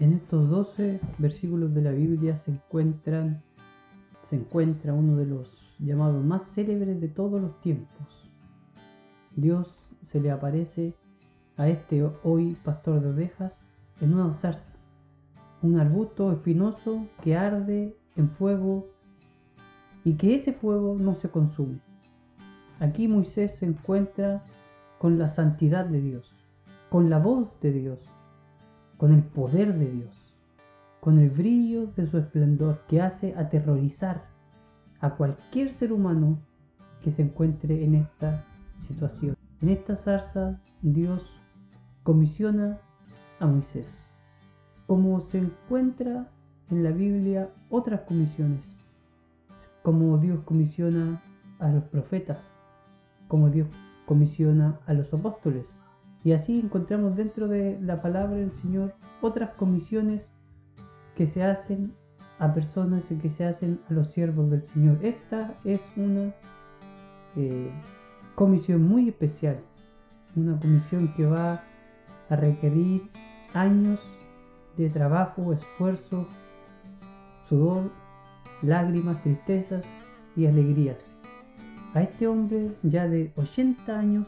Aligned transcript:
En 0.00 0.12
estos 0.12 0.48
12 0.48 1.00
versículos 1.18 1.74
de 1.74 1.82
la 1.82 1.90
Biblia 1.90 2.40
se 2.44 2.52
encuentra 2.52 3.42
uno 4.92 5.16
de 5.16 5.26
los 5.26 5.50
llamados 5.80 6.24
más 6.24 6.44
célebres 6.52 7.00
de 7.00 7.08
todos 7.08 7.40
los 7.40 7.60
tiempos. 7.62 8.30
Dios 9.34 9.74
se 10.12 10.20
le 10.20 10.30
aparece 10.30 10.94
a 11.56 11.68
este 11.68 12.08
hoy 12.22 12.56
pastor 12.62 13.00
de 13.00 13.10
ovejas 13.10 13.52
en 14.00 14.14
una 14.14 14.34
zarza, 14.34 14.72
un 15.62 15.80
arbusto 15.80 16.30
espinoso 16.30 17.04
que 17.24 17.36
arde 17.36 17.96
en 18.14 18.30
fuego 18.30 18.86
y 20.04 20.12
que 20.14 20.36
ese 20.36 20.52
fuego 20.52 20.96
no 20.96 21.16
se 21.16 21.28
consume. 21.28 21.80
Aquí 22.78 23.08
Moisés 23.08 23.56
se 23.56 23.66
encuentra 23.66 24.44
con 25.00 25.18
la 25.18 25.28
santidad 25.28 25.86
de 25.86 26.00
Dios, 26.00 26.32
con 26.88 27.10
la 27.10 27.18
voz 27.18 27.48
de 27.60 27.72
Dios, 27.72 27.98
con 28.98 29.14
el 29.14 29.22
poder 29.22 29.78
de 29.78 29.90
Dios, 29.90 30.34
con 31.00 31.18
el 31.18 31.30
brillo 31.30 31.86
de 31.96 32.06
su 32.06 32.18
esplendor 32.18 32.82
que 32.88 33.00
hace 33.00 33.34
aterrorizar 33.34 34.24
a 35.00 35.10
cualquier 35.10 35.72
ser 35.74 35.92
humano 35.92 36.38
que 37.02 37.12
se 37.12 37.22
encuentre 37.22 37.84
en 37.84 37.94
esta 37.94 38.44
situación. 38.86 39.36
En 39.62 39.70
esta 39.70 39.96
zarza 39.96 40.60
Dios 40.82 41.22
comisiona 42.02 42.78
a 43.40 43.46
Moisés, 43.46 43.86
como 44.86 45.20
se 45.20 45.38
encuentra 45.38 46.28
en 46.70 46.82
la 46.82 46.90
Biblia 46.90 47.50
otras 47.70 48.00
comisiones, 48.00 48.60
como 49.82 50.18
Dios 50.18 50.40
comisiona 50.44 51.22
a 51.60 51.68
los 51.68 51.84
profetas, 51.84 52.38
como 53.28 53.48
Dios 53.48 53.68
comisiona 54.06 54.78
a 54.86 54.92
los 54.92 55.12
apóstoles. 55.14 55.66
Y 56.24 56.32
así 56.32 56.60
encontramos 56.60 57.16
dentro 57.16 57.48
de 57.48 57.78
la 57.80 58.02
palabra 58.02 58.36
del 58.36 58.52
Señor 58.62 58.94
otras 59.20 59.50
comisiones 59.50 60.22
que 61.16 61.26
se 61.26 61.42
hacen 61.42 61.92
a 62.38 62.52
personas 62.54 63.02
y 63.10 63.16
que 63.16 63.30
se 63.30 63.44
hacen 63.44 63.80
a 63.88 63.92
los 63.92 64.08
siervos 64.12 64.50
del 64.50 64.66
Señor. 64.68 64.98
Esta 65.02 65.54
es 65.64 65.80
una 65.96 66.32
eh, 67.36 67.70
comisión 68.34 68.82
muy 68.82 69.08
especial, 69.08 69.58
una 70.36 70.58
comisión 70.58 71.12
que 71.16 71.26
va 71.26 71.62
a 72.28 72.36
requerir 72.36 73.02
años 73.54 73.98
de 74.76 74.90
trabajo, 74.90 75.52
esfuerzo, 75.52 76.26
sudor, 77.48 77.90
lágrimas, 78.62 79.22
tristezas 79.22 79.84
y 80.36 80.46
alegrías 80.46 80.98
a 81.94 82.02
este 82.02 82.26
hombre 82.26 82.76
ya 82.82 83.08
de 83.08 83.32
80 83.36 83.98
años 83.98 84.26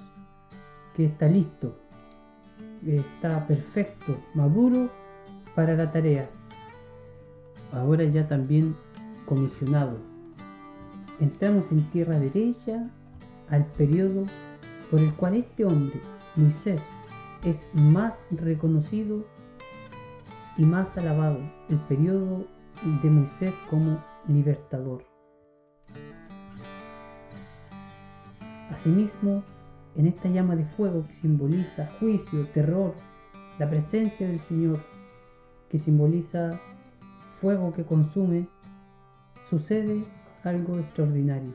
que 0.97 1.07
está 1.07 1.29
listo, 1.29 1.77
está 2.87 3.47
perfecto, 3.47 4.17
maduro 4.35 4.89
para 5.55 5.75
la 5.75 5.91
tarea. 5.93 6.29
Ahora 7.73 8.05
ya 8.05 8.27
también 8.27 8.77
comisionado. 9.27 9.99
Entramos 11.21 11.65
en 11.71 11.83
tierra 11.91 12.19
derecha 12.19 12.91
al 13.49 13.67
periodo 13.67 14.25
por 14.91 15.01
el 15.01 15.13
cual 15.15 15.35
este 15.35 15.65
hombre, 15.65 16.01
Moisés, 16.37 16.83
es 17.45 17.57
más 17.75 18.15
reconocido 18.31 19.25
y 20.57 20.65
más 20.65 20.97
alabado, 20.97 21.39
el 21.69 21.79
periodo 21.81 22.47
de 23.03 23.11
Moisés 23.11 23.53
como 23.69 24.03
libertador. 24.29 25.05
Asimismo, 28.71 29.43
en 30.01 30.07
esta 30.07 30.31
llama 30.31 30.57
de 30.57 30.65
fuego 30.65 31.07
que 31.07 31.13
simboliza 31.17 31.87
juicio, 31.99 32.47
terror, 32.55 32.95
la 33.59 33.69
presencia 33.69 34.27
del 34.27 34.41
Señor, 34.41 34.81
que 35.69 35.79
simboliza 35.79 36.59
fuego 37.39 37.75
que 37.75 37.85
consume, 37.85 38.49
sucede 39.51 40.03
algo 40.43 40.79
extraordinario. 40.79 41.53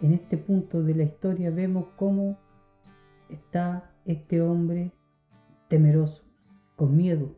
En 0.00 0.12
este 0.12 0.36
punto 0.36 0.80
de 0.84 0.94
la 0.94 1.02
historia 1.02 1.50
vemos 1.50 1.86
cómo 1.96 2.38
está 3.28 3.90
este 4.04 4.40
hombre 4.40 4.92
temeroso, 5.66 6.22
con 6.76 6.96
miedo, 6.96 7.36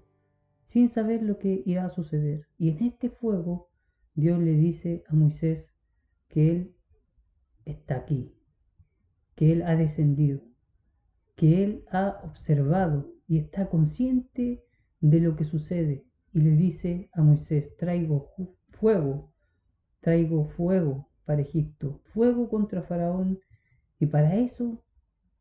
sin 0.66 0.91
saber 0.91 1.22
lo 1.22 1.38
que 1.38 1.62
irá 1.65 1.87
a 1.87 1.88
suceder. 1.88 2.47
Y 2.59 2.69
en 2.69 2.84
este 2.84 3.09
fuego 3.09 3.71
Dios 4.15 4.38
le 4.41 4.53
dice 4.53 5.04
a 5.09 5.15
Moisés 5.15 5.72
que 6.28 6.50
Él 6.50 6.75
está 7.65 7.97
aquí, 7.97 8.34
que 9.41 9.53
Él 9.53 9.62
ha 9.62 9.75
descendido, 9.75 10.43
que 11.34 11.65
Él 11.65 11.87
ha 11.91 12.21
observado 12.25 13.11
y 13.27 13.39
está 13.39 13.71
consciente 13.71 14.62
de 15.01 15.21
lo 15.21 15.34
que 15.34 15.45
sucede 15.45 16.05
y 16.34 16.41
le 16.41 16.51
dice 16.51 17.09
a 17.15 17.23
Moisés, 17.23 17.75
traigo 17.78 18.28
fuego, 18.69 19.33
traigo 20.01 20.45
fuego 20.45 21.09
para 21.25 21.41
Egipto, 21.41 22.03
fuego 22.12 22.51
contra 22.51 22.83
Faraón 22.83 23.41
y 23.99 24.05
para 24.05 24.37
eso 24.37 24.84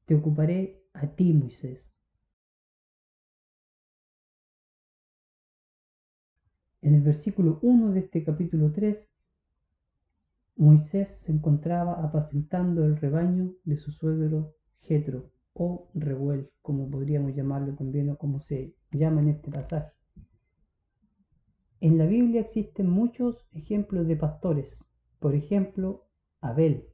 te 0.06 0.16
ocuparé 0.16 0.82
a 0.94 1.08
ti, 1.08 1.34
Moisés. 1.34 1.94
En 6.82 6.96
el 6.96 7.02
versículo 7.02 7.60
1 7.62 7.92
de 7.92 8.00
este 8.00 8.24
capítulo 8.24 8.72
3 8.72 9.10
Moisés 10.60 11.08
se 11.24 11.32
encontraba 11.32 12.04
apacentando 12.04 12.84
el 12.84 12.98
rebaño 12.98 13.54
de 13.64 13.78
su 13.78 13.94
suegro 13.94 14.56
Jetro, 14.82 15.32
o 15.54 15.90
Revuel, 15.94 16.50
como 16.62 16.90
podríamos 16.90 17.34
llamarlo 17.34 17.76
también, 17.76 18.10
o 18.10 18.18
como 18.18 18.42
se 18.42 18.76
llama 18.92 19.22
en 19.22 19.30
este 19.30 19.50
pasaje. 19.50 19.94
En 21.80 21.98
la 21.98 22.06
Biblia 22.06 22.42
existen 22.42 22.90
muchos 22.90 23.48
ejemplos 23.54 24.06
de 24.06 24.18
pastores. 24.18 24.78
Por 25.20 25.34
ejemplo, 25.34 26.10
Abel, 26.42 26.90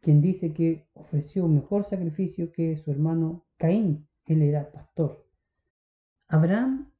quien 0.00 0.22
dice 0.22 0.54
que 0.54 0.86
ofreció 0.94 1.44
un 1.44 1.56
mejor 1.56 1.84
sacrificio 1.84 2.52
que 2.52 2.78
su 2.78 2.90
hermano 2.90 3.44
Caín. 3.58 4.08
Él 4.24 4.40
era 4.40 4.72
pastor. 4.72 5.26
Abraham, 6.26 6.90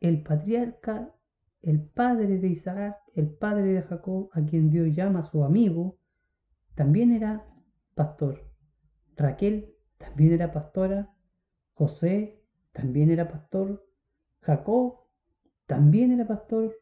el 0.00 0.22
patriarca 0.22 1.14
el 1.62 1.80
padre 1.82 2.38
de 2.38 2.48
Isaac, 2.48 2.96
el 3.14 3.28
padre 3.30 3.72
de 3.72 3.82
Jacob, 3.82 4.30
a 4.32 4.44
quien 4.44 4.70
Dios 4.70 4.94
llama 4.94 5.22
su 5.30 5.44
amigo, 5.44 5.98
también 6.74 7.12
era 7.12 7.44
pastor. 7.94 8.50
Raquel 9.16 9.74
también 9.98 10.32
era 10.32 10.52
pastora. 10.52 11.10
José 11.74 12.42
también 12.72 13.10
era 13.10 13.28
pastor. 13.28 13.84
Jacob 14.40 15.00
también 15.66 16.12
era 16.12 16.26
pastor. 16.26 16.74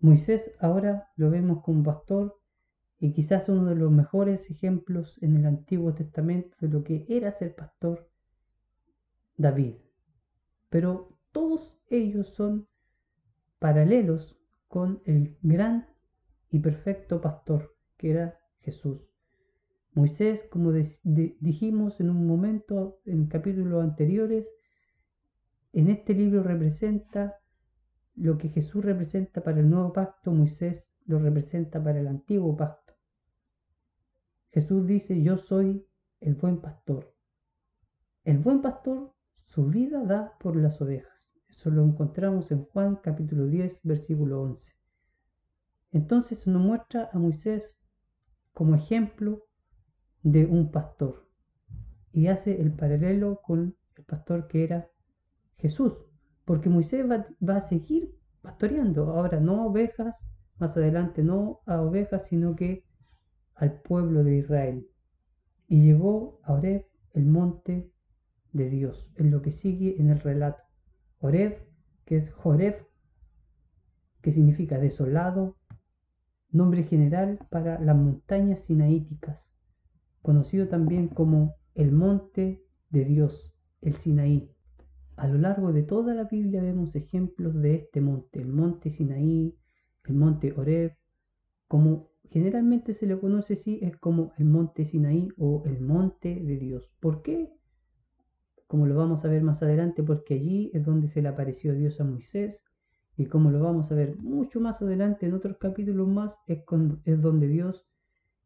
Moisés 0.00 0.52
ahora 0.60 1.08
lo 1.16 1.30
vemos 1.30 1.62
como 1.64 1.82
pastor 1.82 2.38
y 3.00 3.12
quizás 3.12 3.48
uno 3.48 3.66
de 3.66 3.76
los 3.76 3.90
mejores 3.90 4.48
ejemplos 4.50 5.16
en 5.22 5.36
el 5.36 5.46
Antiguo 5.46 5.94
Testamento 5.94 6.56
de 6.60 6.68
lo 6.68 6.84
que 6.84 7.06
era 7.08 7.32
ser 7.32 7.54
pastor, 7.54 8.08
David. 9.36 9.74
Pero 10.68 11.16
todos 11.32 11.76
ellos 11.90 12.28
son 12.34 12.67
paralelos 13.58 14.36
con 14.68 15.02
el 15.04 15.36
gran 15.42 15.86
y 16.50 16.60
perfecto 16.60 17.20
pastor 17.20 17.74
que 17.96 18.10
era 18.10 18.38
Jesús. 18.60 19.00
Moisés, 19.92 20.44
como 20.50 20.70
dijimos 20.72 21.98
en 22.00 22.10
un 22.10 22.26
momento 22.26 23.00
en 23.04 23.26
capítulos 23.26 23.82
anteriores, 23.82 24.46
en 25.72 25.88
este 25.88 26.14
libro 26.14 26.42
representa 26.42 27.40
lo 28.14 28.38
que 28.38 28.48
Jesús 28.48 28.84
representa 28.84 29.42
para 29.42 29.60
el 29.60 29.68
nuevo 29.68 29.92
pacto, 29.92 30.30
Moisés 30.30 30.84
lo 31.06 31.18
representa 31.18 31.82
para 31.82 32.00
el 32.00 32.06
antiguo 32.06 32.56
pacto. 32.56 32.94
Jesús 34.50 34.86
dice, 34.86 35.22
yo 35.22 35.38
soy 35.38 35.86
el 36.20 36.34
buen 36.34 36.60
pastor. 36.60 37.14
El 38.24 38.38
buen 38.38 38.60
pastor 38.60 39.14
su 39.46 39.66
vida 39.66 40.02
da 40.04 40.36
por 40.38 40.56
las 40.56 40.80
ovejas. 40.80 41.17
Eso 41.58 41.70
lo 41.70 41.84
encontramos 41.84 42.52
en 42.52 42.66
Juan 42.66 43.00
capítulo 43.02 43.48
10, 43.48 43.80
versículo 43.82 44.42
11. 44.42 44.62
Entonces 45.90 46.46
nos 46.46 46.62
muestra 46.62 47.10
a 47.12 47.18
Moisés 47.18 47.74
como 48.52 48.76
ejemplo 48.76 49.42
de 50.22 50.46
un 50.46 50.70
pastor 50.70 51.28
y 52.12 52.28
hace 52.28 52.60
el 52.60 52.70
paralelo 52.70 53.40
con 53.42 53.76
el 53.96 54.04
pastor 54.04 54.46
que 54.46 54.62
era 54.62 54.88
Jesús, 55.56 55.94
porque 56.44 56.68
Moisés 56.68 57.04
va, 57.10 57.56
a 57.56 57.68
seguir 57.68 58.14
pastoreando, 58.40 59.10
ahora 59.10 59.40
no 59.40 59.62
a 59.62 59.66
ovejas, 59.66 60.14
más 60.60 60.76
adelante 60.76 61.24
no 61.24 61.62
a 61.66 61.82
ovejas, 61.82 62.22
sino 62.28 62.54
que 62.54 62.84
al 63.56 63.80
pueblo 63.82 64.22
de 64.22 64.36
Israel. 64.36 64.86
Y 65.66 65.82
llegó 65.82 66.38
a 66.44 66.52
Oreb, 66.52 66.86
el 67.14 67.26
monte 67.26 67.90
de 68.52 68.70
Dios, 68.70 69.10
en 69.16 69.32
lo 69.32 69.42
que 69.42 69.50
sigue 69.50 69.96
en 69.98 70.10
el 70.10 70.20
relato. 70.20 70.67
Oreb, 71.20 71.58
que 72.04 72.16
es 72.16 72.32
Joreb, 72.32 72.86
que 74.22 74.32
significa 74.32 74.78
desolado, 74.78 75.56
nombre 76.50 76.84
general 76.84 77.38
para 77.50 77.80
las 77.80 77.96
montañas 77.96 78.60
sinaíticas, 78.60 79.38
conocido 80.22 80.68
también 80.68 81.08
como 81.08 81.56
el 81.74 81.92
monte 81.92 82.62
de 82.90 83.04
Dios, 83.04 83.52
el 83.80 83.94
Sinaí. 83.96 84.50
a 85.16 85.26
lo 85.26 85.38
largo 85.38 85.72
de 85.72 85.82
toda 85.82 86.14
la 86.14 86.24
Biblia 86.24 86.62
vemos 86.62 86.94
ejemplos 86.94 87.54
de 87.54 87.74
este 87.74 88.00
monte, 88.00 88.40
el 88.40 88.52
monte 88.52 88.90
Sinaí, 88.90 89.56
el 90.04 90.14
monte 90.14 90.52
Horeb, 90.56 90.96
como 91.66 92.10
generalmente 92.30 92.94
se 92.94 93.06
le 93.06 93.18
conoce 93.18 93.54
así, 93.54 93.80
es 93.82 93.96
como 93.96 94.32
el 94.38 94.44
monte 94.44 94.84
Sinaí 94.84 95.28
o 95.36 95.64
el 95.66 95.80
monte 95.80 96.36
de 96.36 96.56
Dios. 96.56 96.90
¿Por 97.00 97.22
qué? 97.22 97.52
Como 98.68 98.86
lo 98.86 98.94
vamos 98.94 99.24
a 99.24 99.28
ver 99.28 99.42
más 99.42 99.60
adelante, 99.62 100.04
porque 100.04 100.34
allí 100.34 100.70
es 100.74 100.84
donde 100.84 101.08
se 101.08 101.20
le 101.20 101.28
apareció 101.28 101.74
Dios 101.74 102.00
a 102.00 102.04
Moisés, 102.04 102.60
y 103.16 103.26
como 103.26 103.50
lo 103.50 103.60
vamos 103.60 103.90
a 103.90 103.96
ver 103.96 104.16
mucho 104.18 104.60
más 104.60 104.80
adelante 104.80 105.26
en 105.26 105.34
otros 105.34 105.56
capítulos 105.58 106.06
más, 106.06 106.36
es, 106.46 106.60
es 107.04 107.20
donde 107.20 107.48
Dios 107.48 107.84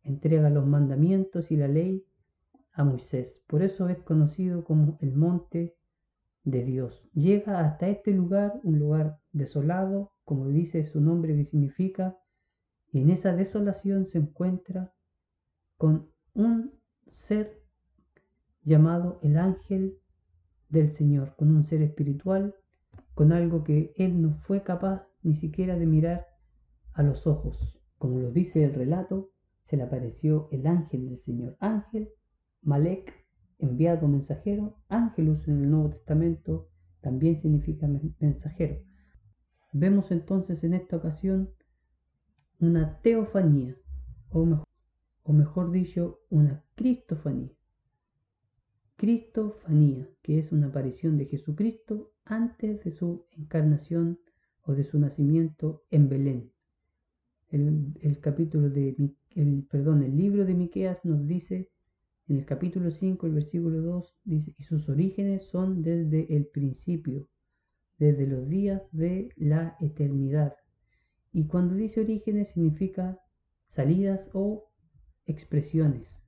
entrega 0.03 0.49
los 0.49 0.67
mandamientos 0.67 1.51
y 1.51 1.57
la 1.57 1.69
ley 1.69 2.05
a 2.73 2.85
Moisés. 2.85 3.43
Por 3.47 3.63
eso 3.63 3.89
es 3.89 3.99
conocido 3.99 4.65
como 4.65 4.97
el 5.03 5.15
monte 5.15 5.75
de 6.45 6.65
Dios. 6.65 7.03
Llega 7.13 7.61
hasta 7.61 7.89
este 7.89 8.13
lugar, 8.13 8.61
un 8.63 8.79
lugar 8.79 9.19
desolado, 9.33 10.13
como 10.25 10.49
dice 10.49 10.87
su 10.87 11.01
nombre 11.01 11.37
que 11.37 11.45
significa, 11.45 12.17
y 12.93 13.01
en 13.01 13.11
esa 13.11 13.35
desolación 13.35 14.07
se 14.07 14.19
encuentra 14.19 14.93
con 15.77 16.09
un 16.35 16.73
ser 17.11 17.61
llamado 18.65 19.19
el 19.23 19.37
ángel 19.37 19.99
del 20.73 20.93
Señor, 20.93 21.37
con 21.37 21.55
un 21.55 21.65
ser 21.65 21.83
espiritual, 21.83 22.57
con 23.15 23.31
algo 23.33 23.63
que 23.63 23.93
él 23.97 24.21
no 24.21 24.35
fue 24.39 24.63
capaz 24.63 25.07
ni 25.23 25.37
siquiera 25.37 25.77
de 25.77 25.87
mirar 25.87 26.27
a 26.95 27.03
los 27.03 27.27
ojos. 27.27 27.79
Como 27.99 28.19
lo 28.19 28.33
dice 28.33 28.65
el 28.65 28.75
relato, 28.75 29.31
se 29.67 29.77
le 29.77 29.85
apareció 29.85 30.49
el 30.51 30.67
ángel 30.67 31.09
del 31.09 31.21
Señor. 31.21 31.57
Ángel, 31.61 32.09
Malek, 32.63 33.13
enviado 33.59 34.09
mensajero, 34.09 34.79
ángelus 34.89 35.47
en 35.47 35.63
el 35.63 35.71
Nuevo 35.71 35.91
Testamento 35.91 36.69
también 37.01 37.41
significa 37.41 37.87
mensajero. 38.21 38.81
Vemos 39.73 40.11
entonces 40.11 40.65
en 40.65 40.75
esta 40.75 40.97
ocasión 40.97 41.51
una 42.61 43.01
teofanía, 43.01 43.77
o 44.31 44.45
mejor, 44.47 44.67
o 45.25 45.33
mejor 45.33 45.71
dicho, 45.71 46.21
una 46.31 46.65
cristofanía. 46.77 47.51
Cristofanía, 49.03 50.09
que 50.23 50.39
es 50.39 50.53
una 50.53 50.69
aparición 50.69 51.19
de 51.19 51.27
Jesucristo 51.27 52.13
antes 52.25 52.85
de 52.85 52.93
su 52.93 53.27
encarnación 53.33 54.21
o 54.63 54.75
de 54.75 54.85
su 54.85 54.97
nacimiento 55.01 55.83
en 55.91 56.09
Belén. 56.09 56.53
El, 57.51 58.21
capítulo 58.21 58.71
de 58.71 58.95
el, 59.31 59.67
perdón, 59.69 60.05
el 60.05 60.17
libro 60.17 60.45
de 60.45 60.55
Miqueas 60.55 61.05
nos 61.05 61.27
dice 61.27 61.69
en 62.29 62.37
el 62.37 62.45
capítulo 62.45 62.93
5, 62.93 63.27
el 63.27 63.35
versículo 63.35 63.83
2, 63.83 64.21
dice, 64.23 64.55
y 64.57 64.63
sus 64.63 64.89
orígenes 64.89 65.47
son 65.47 65.83
desde 65.83 66.37
el 66.37 66.47
principio, 66.47 67.29
desde 67.99 68.29
los 68.29 68.49
días 68.49 68.83
de 68.93 69.31
la 69.35 69.77
eternidad. 69.81 70.55
Y 71.33 71.49
cuando 71.49 71.75
dice 71.75 72.03
orígenes 72.03 72.51
significa 72.51 73.19
salidas 73.75 74.31
o 74.33 74.71
expresiones. 75.27 76.22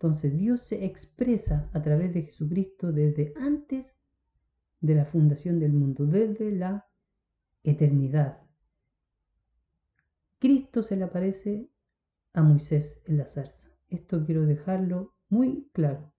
Entonces 0.00 0.38
Dios 0.38 0.62
se 0.62 0.84
expresa 0.84 1.68
a 1.72 1.82
través 1.82 2.14
de 2.14 2.22
Jesucristo 2.22 2.92
desde 2.92 3.34
antes 3.36 3.84
de 4.80 4.94
la 4.94 5.04
fundación 5.04 5.58
del 5.58 5.72
mundo, 5.72 6.06
desde 6.06 6.52
la 6.52 6.86
eternidad. 7.64 8.40
Cristo 10.38 10.84
se 10.84 10.94
le 10.94 11.02
aparece 11.02 11.68
a 12.32 12.42
Moisés 12.42 13.02
en 13.06 13.18
la 13.18 13.24
zarza. 13.24 13.72
Esto 13.88 14.24
quiero 14.24 14.46
dejarlo 14.46 15.14
muy 15.28 15.68
claro. 15.72 16.12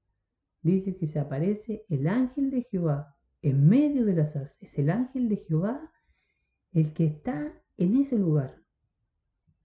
Dice 0.62 0.98
que 0.98 1.08
se 1.08 1.20
aparece 1.20 1.86
el 1.88 2.10
ángel 2.10 2.52
de 2.52 2.64
Jehová 2.64 3.16
en 3.42 3.70
medio 3.70 4.04
de 4.04 4.14
la 4.14 4.28
zarza. 4.28 4.58
Es 4.60 4.78
el 4.78 4.90
ángel 4.90 5.30
de 5.30 5.38
Jehová 5.38 5.90
el 6.74 6.94
que 6.94 7.06
está 7.06 7.54
en 7.78 7.96
ese 7.96 8.18
lugar. 8.18 8.62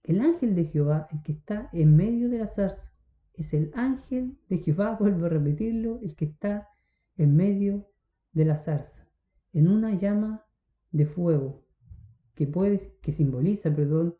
El 0.03 0.21
ángel 0.21 0.55
de 0.55 0.65
Jehová, 0.65 1.09
el 1.11 1.21
que 1.21 1.33
está 1.33 1.69
en 1.73 1.97
medio 1.97 2.29
de 2.29 2.37
la 2.37 2.47
zarza, 2.47 2.94
es 3.37 3.53
el 3.53 3.71
ángel 3.75 4.37
de 4.49 4.59
Jehová, 4.59 4.97
vuelvo 4.99 5.25
a 5.25 5.29
repetirlo, 5.29 5.99
el 6.01 6.15
que 6.15 6.25
está 6.25 6.69
en 7.17 7.35
medio 7.35 7.87
de 8.33 8.45
la 8.45 8.57
zarza, 8.57 9.07
en 9.53 9.67
una 9.67 9.93
llama 9.95 10.45
de 10.91 11.05
fuego 11.05 11.65
que 12.35 12.47
puede, 12.47 12.97
que 13.01 13.13
simboliza, 13.13 13.73
perdón, 13.73 14.17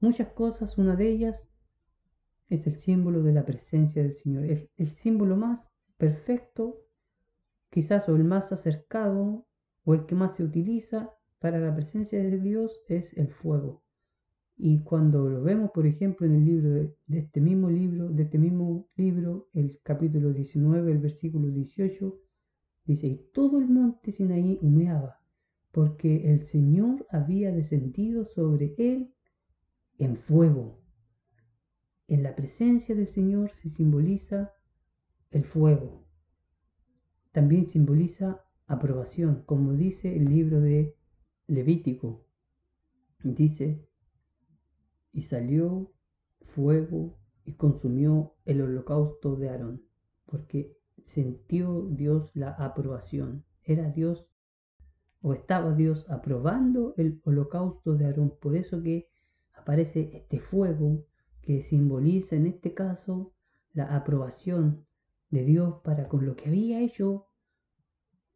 muchas 0.00 0.28
cosas. 0.28 0.76
Una 0.78 0.96
de 0.96 1.08
ellas 1.08 1.48
es 2.48 2.66
el 2.66 2.74
símbolo 2.74 3.22
de 3.22 3.32
la 3.32 3.44
presencia 3.44 4.02
del 4.02 4.14
Señor. 4.14 4.44
El 4.76 4.88
símbolo 4.88 5.36
más 5.36 5.66
perfecto, 5.96 6.78
quizás 7.70 8.08
o 8.08 8.16
el 8.16 8.24
más 8.24 8.52
acercado, 8.52 9.46
o 9.84 9.94
el 9.94 10.06
que 10.06 10.14
más 10.14 10.36
se 10.36 10.44
utiliza 10.44 11.10
para 11.38 11.58
la 11.58 11.74
presencia 11.74 12.18
de 12.22 12.38
Dios 12.38 12.82
es 12.88 13.16
el 13.16 13.28
fuego. 13.28 13.81
Y 14.56 14.82
cuando 14.82 15.28
lo 15.28 15.42
vemos, 15.42 15.70
por 15.72 15.86
ejemplo, 15.86 16.26
en 16.26 16.34
el 16.34 16.44
libro 16.44 16.70
de, 16.70 16.94
este 17.08 17.40
mismo 17.40 17.70
libro, 17.70 18.10
este 18.16 18.38
mismo 18.38 18.88
libro, 18.96 19.48
el 19.54 19.80
capítulo 19.82 20.32
19, 20.32 20.92
el 20.92 20.98
versículo 20.98 21.48
18, 21.48 22.14
dice, 22.84 23.06
y 23.06 23.16
todo 23.32 23.58
el 23.58 23.68
monte 23.68 24.12
Sinaí 24.12 24.58
humeaba, 24.60 25.20
porque 25.72 26.32
el 26.32 26.44
Señor 26.44 27.06
había 27.10 27.50
descendido 27.50 28.26
sobre 28.26 28.74
él 28.78 29.14
en 29.98 30.16
fuego. 30.16 30.80
En 32.08 32.22
la 32.22 32.36
presencia 32.36 32.94
del 32.94 33.08
Señor 33.08 33.50
se 33.50 33.70
simboliza 33.70 34.52
el 35.30 35.44
fuego. 35.44 36.04
También 37.32 37.66
simboliza 37.66 38.44
aprobación, 38.66 39.42
como 39.46 39.72
dice 39.72 40.14
el 40.14 40.26
libro 40.26 40.60
de 40.60 40.94
Levítico. 41.46 42.26
Dice, 43.22 43.88
y 45.12 45.22
salió 45.24 45.92
fuego 46.40 47.18
y 47.44 47.54
consumió 47.54 48.34
el 48.44 48.60
holocausto 48.62 49.36
de 49.36 49.50
Aarón, 49.50 49.82
porque 50.26 50.76
sintió 51.04 51.86
Dios 51.90 52.30
la 52.34 52.50
aprobación. 52.50 53.44
Era 53.64 53.90
Dios 53.90 54.26
o 55.20 55.34
estaba 55.34 55.74
Dios 55.74 56.04
aprobando 56.08 56.94
el 56.96 57.20
holocausto 57.24 57.94
de 57.94 58.06
Aarón. 58.06 58.34
Por 58.40 58.56
eso 58.56 58.82
que 58.82 59.08
aparece 59.54 60.10
este 60.16 60.40
fuego 60.40 61.04
que 61.42 61.62
simboliza 61.62 62.36
en 62.36 62.46
este 62.46 62.74
caso 62.74 63.32
la 63.72 63.96
aprobación 63.96 64.86
de 65.30 65.44
Dios 65.44 65.80
para 65.82 66.08
con 66.08 66.26
lo 66.26 66.36
que 66.36 66.48
había 66.48 66.80
hecho 66.80 67.26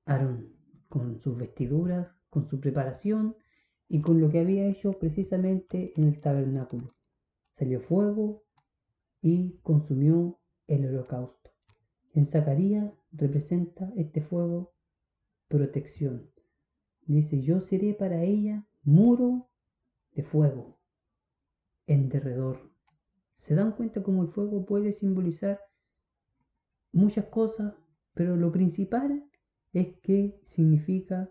Aarón, 0.05 0.53
con 0.89 1.19
sus 1.21 1.37
vestiduras, 1.37 2.09
con 2.31 2.49
su 2.49 2.61
preparación 2.61 3.37
y 3.89 4.01
con 4.01 4.21
lo 4.21 4.31
que 4.31 4.41
había 4.41 4.67
hecho 4.67 4.93
precisamente 4.93 5.93
en 5.97 6.05
el 6.05 6.21
tabernáculo. 6.21 6.95
Salió 7.59 7.81
fuego 7.81 8.43
y 9.23 9.59
consumió 9.63 10.39
el 10.67 10.87
holocausto. 10.87 11.51
En 12.15 12.27
Zacarías 12.27 12.93
representa 13.13 13.93
este 13.97 14.21
fuego 14.21 14.73
protección. 15.49 16.31
Dice, 17.07 17.43
yo 17.43 17.61
seré 17.61 17.95
para 17.95 18.23
ella 18.23 18.67
muro 18.83 19.49
de 20.15 20.23
fuego 20.23 20.77
en 21.87 22.09
derredor 22.09 22.77
se 23.47 23.55
dan 23.55 23.73
cuenta 23.73 24.03
cómo 24.03 24.23
el 24.23 24.29
fuego 24.29 24.67
puede 24.67 24.93
simbolizar 24.93 25.61
muchas 26.93 27.27
cosas, 27.27 27.75
pero 28.13 28.37
lo 28.37 28.51
principal 28.51 29.25
es 29.73 29.95
que 30.01 30.41
significa 30.47 31.31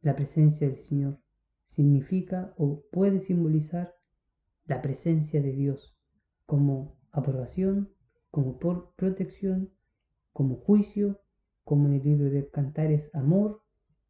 la 0.00 0.16
presencia 0.16 0.68
del 0.68 0.82
Señor. 0.82 1.18
Significa 1.66 2.54
o 2.56 2.82
puede 2.90 3.20
simbolizar 3.20 3.94
la 4.66 4.82
presencia 4.82 5.40
de 5.42 5.52
Dios 5.52 5.96
como 6.46 6.98
aprobación, 7.10 7.90
como 8.30 8.58
por 8.58 8.94
protección, 8.96 9.70
como 10.32 10.56
juicio, 10.56 11.20
como 11.64 11.88
en 11.88 11.94
el 11.94 12.04
libro 12.04 12.30
de 12.30 12.48
Cantares 12.48 13.10
amor, 13.14 13.62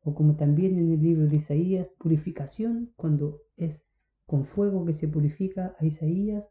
o 0.03 0.15
como 0.15 0.37
también 0.37 0.79
en 0.79 0.93
el 0.93 1.03
libro 1.03 1.27
de 1.27 1.37
Isaías 1.37 1.89
purificación, 1.99 2.93
cuando 2.97 3.41
es 3.57 3.83
con 4.27 4.47
fuego 4.47 4.85
que 4.85 4.95
se 4.95 5.09
purifica 5.09 5.75
a 5.79 5.87
Isaías, 5.87 6.45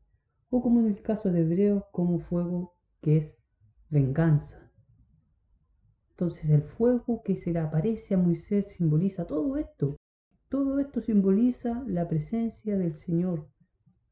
o 0.49 0.61
como 0.61 0.79
en 0.79 0.87
el 0.87 1.01
caso 1.01 1.31
de 1.31 1.41
Hebreos, 1.41 1.83
como 1.91 2.19
fuego 2.19 2.73
que 3.01 3.17
es 3.17 3.37
venganza. 3.89 4.66
Entonces 6.19 6.49
el 6.49 6.63
fuego 6.63 7.21
que 7.21 7.35
se 7.35 7.51
le 7.51 7.59
aparece 7.59 8.15
a 8.15 8.17
Moisés 8.17 8.71
simboliza 8.75 9.27
todo 9.27 9.55
esto. 9.55 9.97
Todo 10.49 10.79
esto 10.79 10.99
simboliza 10.99 11.83
la 11.85 12.07
presencia 12.07 12.75
del 12.75 12.95
Señor. 12.95 13.47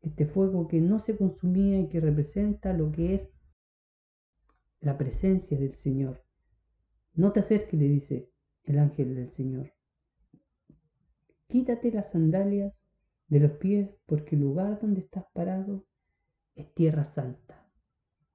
Este 0.03 0.27
fuego 0.27 0.67
que 0.67 0.79
no 0.81 1.00
se 1.00 1.17
consumía 1.17 1.79
y 1.79 1.89
que 1.89 2.00
representa 2.00 2.74
lo 2.74 2.91
que 2.91 3.15
es 3.15 3.21
la 4.81 5.00
presencia 5.00 5.57
del 5.57 5.74
Señor. 5.77 6.24
No 7.15 7.31
te 7.31 7.39
acerques, 7.39 7.79
le 7.79 7.88
dice 7.88 8.29
el 8.65 8.77
ángel 8.77 9.15
del 9.15 9.31
Señor. 9.31 9.74
Quítate 11.47 11.91
las 11.91 12.12
sandalias 12.12 12.75
de 13.29 13.39
los 13.39 13.53
pies 13.53 13.89
porque 14.05 14.35
el 14.35 14.43
lugar 14.43 14.79
donde 14.79 15.01
estás 15.01 15.25
parado 15.33 15.88
es 16.53 16.71
tierra 16.75 17.07
santa. 17.07 17.67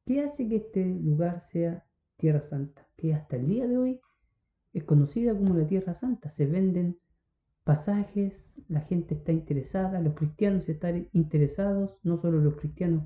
¿Qué 0.07 0.23
hace 0.23 0.49
que 0.49 0.57
este 0.57 0.85
lugar 0.85 1.41
sea 1.53 1.87
tierra 2.21 2.43
santa? 2.43 2.87
Que 2.97 3.15
hasta 3.15 3.37
el 3.37 3.49
día 3.49 3.67
de 3.67 3.77
hoy 3.77 4.01
es 4.73 4.85
conocida 4.85 5.35
como 5.35 5.55
la 5.55 5.67
Tierra 5.67 5.95
Santa. 5.95 6.31
Se 6.31 6.47
venden 6.47 6.99
pasajes, 7.65 8.35
la 8.69 8.81
gente 8.83 9.15
está 9.15 9.33
interesada, 9.33 10.01
los 10.01 10.15
cristianos 10.15 10.69
están 10.69 11.09
interesados, 11.13 11.97
no 12.03 12.21
solo 12.21 12.41
los 12.41 12.57
cristianos 12.57 13.05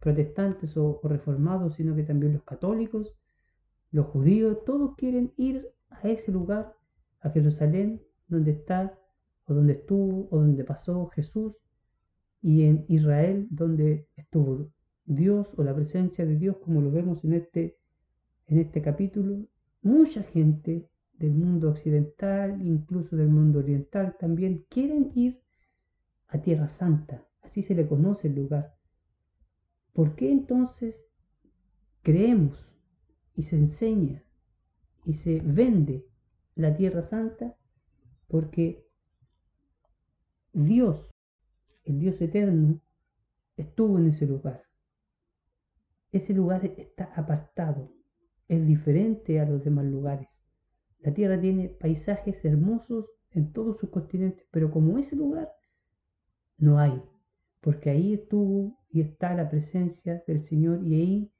protestantes 0.00 0.76
o, 0.76 1.00
reformados, 1.04 1.76
sino 1.76 1.94
que 1.94 2.02
también 2.02 2.34
los 2.34 2.42
católicos, 2.42 3.14
los 3.90 4.06
judíos, 4.06 4.64
todos 4.64 4.96
quieren 4.96 5.32
ir 5.36 5.70
a 5.90 6.08
ese 6.08 6.32
lugar, 6.32 6.74
a 7.20 7.30
Jerusalén, 7.30 8.02
donde 8.28 8.50
está 8.50 8.98
o 9.46 9.54
donde 9.54 9.74
estuvo 9.74 10.28
o 10.30 10.38
donde 10.38 10.64
pasó 10.64 11.06
Jesús, 11.08 11.54
y 12.42 12.64
en 12.64 12.84
Israel, 12.88 13.46
donde 13.50 14.06
estuvo 14.16 14.68
Dios 15.06 15.48
o 15.56 15.62
la 15.62 15.74
presencia 15.74 16.26
de 16.26 16.36
Dios, 16.36 16.56
como 16.58 16.82
lo 16.82 16.90
vemos 16.90 17.24
en 17.24 17.32
este, 17.34 17.78
en 18.46 18.58
este 18.58 18.82
capítulo. 18.82 19.46
Mucha 19.82 20.22
gente 20.22 20.88
del 21.18 21.32
mundo 21.32 21.70
occidental, 21.70 22.60
incluso 22.66 23.16
del 23.16 23.28
mundo 23.28 23.60
oriental, 23.60 24.16
también 24.18 24.64
quieren 24.68 25.12
ir 25.14 25.40
a 26.28 26.38
Tierra 26.38 26.68
Santa, 26.68 27.26
así 27.42 27.62
se 27.62 27.74
le 27.74 27.86
conoce 27.86 28.28
el 28.28 28.34
lugar. 28.34 28.74
¿Por 29.92 30.16
qué 30.16 30.32
entonces 30.32 30.96
creemos 32.02 32.58
y 33.36 33.44
se 33.44 33.56
enseña 33.56 34.24
y 35.04 35.14
se 35.14 35.40
vende 35.40 36.04
la 36.56 36.76
Tierra 36.76 37.02
Santa? 37.02 37.56
Porque 38.26 38.84
Dios, 40.52 41.10
el 41.84 42.00
Dios 42.00 42.20
eterno, 42.20 42.80
estuvo 43.56 43.98
en 43.98 44.08
ese 44.08 44.26
lugar. 44.26 44.64
Ese 46.10 46.32
lugar 46.32 46.64
está 46.64 47.12
apartado, 47.14 47.92
es 48.48 48.66
diferente 48.66 49.40
a 49.40 49.46
los 49.46 49.64
demás 49.64 49.86
lugares. 49.86 50.28
La 51.00 51.12
Tierra 51.12 51.40
tiene 51.40 51.68
paisajes 51.68 52.44
hermosos 52.44 53.06
en 53.30 53.52
todos 53.52 53.78
sus 53.78 53.90
continentes, 53.90 54.46
pero 54.50 54.70
como 54.70 54.98
ese 54.98 55.16
lugar 55.16 55.50
no 56.56 56.78
hay, 56.78 57.02
porque 57.60 57.90
ahí 57.90 58.14
estuvo 58.14 58.78
y 58.90 59.00
está 59.00 59.34
la 59.34 59.50
presencia 59.50 60.22
del 60.26 60.44
Señor 60.44 60.84
y 60.84 60.94
ahí 60.94 61.32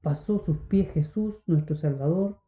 pasó 0.00 0.38
sus 0.44 0.58
pies 0.68 0.90
Jesús, 0.92 1.36
nuestro 1.46 1.76
Salvador, 1.76 2.40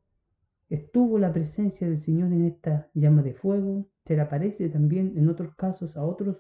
estuvo 0.69 1.19
la 1.19 1.33
presencia 1.33 1.89
del 1.89 2.01
Señor 2.01 2.33
en 2.33 2.45
esta 2.45 2.91
llama 2.95 3.23
de 3.23 3.35
fuego, 3.35 3.89
se 4.05 4.15
le 4.15 4.23
aparece 4.23 4.69
también 4.69 5.17
en 5.17 5.29
otros 5.29 5.55
casos 5.55 5.97
a 5.97 6.05
otros 6.05 6.39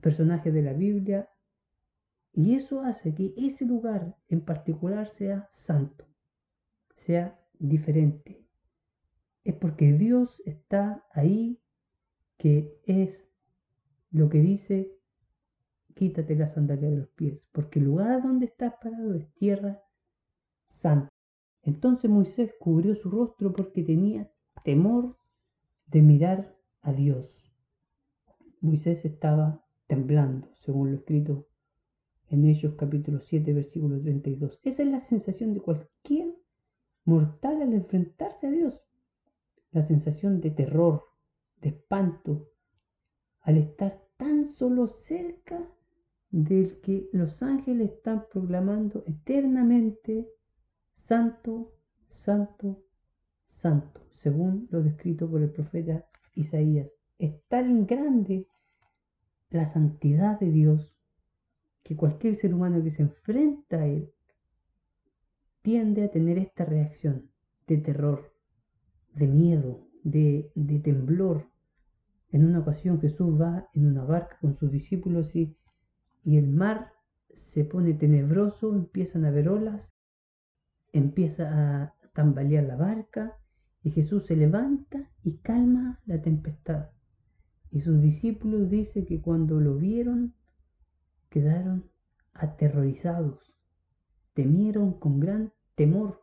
personajes 0.00 0.52
de 0.54 0.62
la 0.62 0.72
Biblia, 0.72 1.28
y 2.32 2.54
eso 2.54 2.82
hace 2.82 3.14
que 3.14 3.34
ese 3.36 3.64
lugar 3.64 4.16
en 4.28 4.40
particular 4.44 5.08
sea 5.08 5.50
santo, 5.52 6.07
sea 7.08 7.40
diferente, 7.58 8.44
es 9.42 9.54
porque 9.54 9.94
Dios 9.94 10.42
está 10.44 11.06
ahí, 11.14 11.58
que 12.36 12.82
es 12.84 13.26
lo 14.10 14.28
que 14.28 14.40
dice, 14.40 14.92
quítate 15.94 16.36
la 16.36 16.48
sandalia 16.48 16.90
de 16.90 16.98
los 16.98 17.08
pies, 17.08 17.40
porque 17.52 17.78
el 17.78 17.86
lugar 17.86 18.22
donde 18.22 18.44
estás 18.44 18.74
parado 18.82 19.14
es 19.14 19.32
tierra 19.36 19.80
santa. 20.74 21.08
Entonces 21.62 22.10
Moisés 22.10 22.54
cubrió 22.60 22.94
su 22.94 23.10
rostro 23.10 23.54
porque 23.54 23.82
tenía 23.82 24.30
temor 24.62 25.16
de 25.86 26.02
mirar 26.02 26.58
a 26.82 26.92
Dios. 26.92 27.26
Moisés 28.60 29.02
estaba 29.06 29.64
temblando, 29.86 30.46
según 30.56 30.90
lo 30.90 30.98
escrito 30.98 31.46
en 32.28 32.44
Hechos 32.44 32.74
capítulo 32.74 33.20
7, 33.20 33.50
versículo 33.54 33.98
32. 33.98 34.60
Esa 34.62 34.82
es 34.82 34.88
la 34.90 35.00
sensación 35.08 35.54
de 35.54 35.62
cualquier 35.62 36.37
mortal 37.08 37.62
al 37.62 37.72
enfrentarse 37.72 38.46
a 38.46 38.50
Dios 38.50 38.74
la 39.70 39.82
sensación 39.82 40.42
de 40.42 40.50
terror, 40.50 41.04
de 41.62 41.70
espanto, 41.70 42.50
al 43.40 43.56
estar 43.56 44.02
tan 44.18 44.50
solo 44.50 44.88
cerca 44.88 45.58
del 46.30 46.82
que 46.82 47.08
los 47.14 47.42
ángeles 47.42 47.92
están 47.92 48.26
proclamando 48.30 49.04
eternamente, 49.06 50.28
Santo, 50.96 51.72
Santo, 52.10 52.84
Santo, 53.62 54.02
según 54.16 54.68
lo 54.70 54.82
descrito 54.82 55.30
por 55.30 55.40
el 55.42 55.50
profeta 55.50 56.04
Isaías. 56.34 56.90
Es 57.18 57.42
tan 57.48 57.86
grande 57.86 58.46
la 59.48 59.64
santidad 59.64 60.38
de 60.38 60.50
Dios 60.50 60.94
que 61.82 61.96
cualquier 61.96 62.36
ser 62.36 62.52
humano 62.52 62.82
que 62.84 62.90
se 62.90 63.00
enfrenta 63.00 63.78
a 63.78 63.86
Él 63.86 64.12
tiende 65.68 66.04
a 66.04 66.10
tener 66.10 66.38
esta 66.38 66.64
reacción 66.64 67.30
de 67.66 67.76
terror, 67.76 68.32
de 69.14 69.26
miedo, 69.26 69.86
de, 70.02 70.50
temblor. 70.82 71.44
En 72.32 72.46
una 72.46 72.60
ocasión 72.60 73.02
Jesús 73.02 73.38
va 73.38 73.68
en 73.74 73.86
una 73.86 74.02
barca 74.02 74.38
con 74.40 74.56
sus 74.56 74.72
discípulos 74.72 75.36
y, 75.36 75.58
y 76.24 76.38
el 76.38 76.48
mar 76.48 76.92
se 77.48 77.64
pone 77.64 77.92
tenebroso, 77.92 78.74
empiezan 78.74 79.26
a 79.26 79.30
ver 79.30 79.50
olas, 79.50 79.82
empieza 80.94 81.50
a 81.52 81.94
tambalear 82.14 82.64
la 82.64 82.76
barca 82.76 83.36
y 83.82 83.90
Jesús 83.90 84.24
se 84.24 84.36
levanta 84.36 85.10
y 85.22 85.36
calma 85.36 86.00
la 86.06 86.22
tempestad. 86.22 86.88
Y 87.70 87.82
sus 87.82 88.00
discípulos 88.00 88.70
dicen 88.70 89.04
que 89.04 89.20
cuando 89.20 89.60
lo 89.60 89.76
vieron 89.76 90.32
quedaron 91.28 91.90
aterrorizados, 92.32 93.52
temieron 94.32 94.98
con 94.98 95.20
gran 95.20 95.52
temor. 95.78 96.20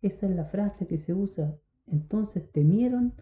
Esa 0.00 0.28
es 0.28 0.36
la 0.36 0.44
frase 0.44 0.86
que 0.86 0.98
se 0.98 1.12
usa 1.12 1.58
entonces 1.90 2.50
temieron 2.52 3.14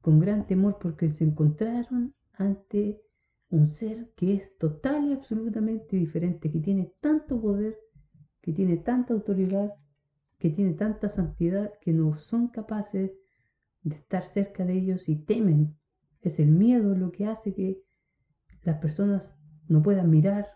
con 0.00 0.18
gran 0.18 0.46
temor 0.46 0.78
porque 0.80 1.10
se 1.12 1.24
encontraron 1.24 2.14
ante 2.32 3.00
un 3.50 3.70
ser 3.70 4.10
que 4.16 4.34
es 4.34 4.56
total 4.58 5.08
y 5.08 5.12
absolutamente 5.12 5.96
diferente, 5.96 6.50
que 6.50 6.60
tiene 6.60 6.92
tanto 7.00 7.40
poder, 7.40 7.76
que 8.40 8.52
tiene 8.52 8.78
tanta 8.78 9.14
autoridad, 9.14 9.74
que 10.38 10.50
tiene 10.50 10.72
tanta 10.74 11.10
santidad, 11.10 11.72
que 11.80 11.92
no 11.92 12.18
son 12.18 12.48
capaces 12.48 13.12
de 13.82 13.94
estar 13.94 14.24
cerca 14.24 14.64
de 14.64 14.74
ellos 14.74 15.08
y 15.08 15.16
temen. 15.16 15.76
Es 16.22 16.38
el 16.38 16.50
miedo 16.50 16.94
lo 16.94 17.12
que 17.12 17.26
hace 17.26 17.52
que 17.54 17.82
las 18.62 18.78
personas 18.78 19.36
no 19.68 19.82
puedan 19.82 20.10
mirar. 20.10 20.48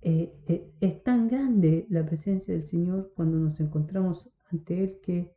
Eh, 0.00 0.32
eh, 0.48 0.72
es 0.80 1.02
tan 1.02 1.28
grande 1.28 1.75
la 1.88 2.04
presencia 2.04 2.54
del 2.54 2.66
Señor 2.66 3.12
cuando 3.14 3.38
nos 3.38 3.58
encontramos 3.60 4.30
ante 4.50 4.82
Él 4.82 5.00
que 5.02 5.34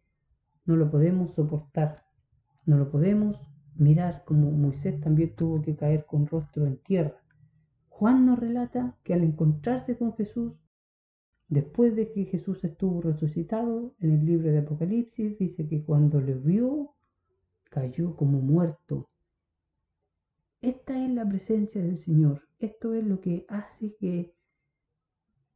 no 0.65 0.75
lo 0.75 0.89
podemos 0.89 1.33
soportar, 1.33 2.03
no 2.65 2.77
lo 2.77 2.89
podemos 2.91 3.37
mirar 3.75 4.23
como 4.25 4.51
Moisés 4.51 4.99
también 5.01 5.35
tuvo 5.35 5.61
que 5.61 5.75
caer 5.75 6.05
con 6.05 6.27
rostro 6.27 6.67
en 6.67 6.77
tierra. 6.77 7.15
Juan 7.87 8.25
nos 8.25 8.39
relata 8.39 8.97
que 9.03 9.13
al 9.13 9.23
encontrarse 9.23 9.97
con 9.97 10.13
Jesús, 10.13 10.53
después 11.47 11.95
de 11.95 12.11
que 12.11 12.25
Jesús 12.25 12.63
estuvo 12.63 13.01
resucitado, 13.01 13.93
en 13.99 14.13
el 14.13 14.25
libro 14.25 14.51
de 14.51 14.59
Apocalipsis 14.59 15.37
dice 15.37 15.67
que 15.67 15.83
cuando 15.83 16.21
le 16.21 16.35
vio, 16.35 16.93
cayó 17.69 18.15
como 18.15 18.39
muerto. 18.39 19.09
Esta 20.61 21.03
es 21.05 21.11
la 21.11 21.27
presencia 21.27 21.81
del 21.81 21.99
Señor. 21.99 22.41
Esto 22.59 22.93
es 22.93 23.05
lo 23.05 23.21
que 23.21 23.45
hace 23.47 23.95
que 23.95 24.33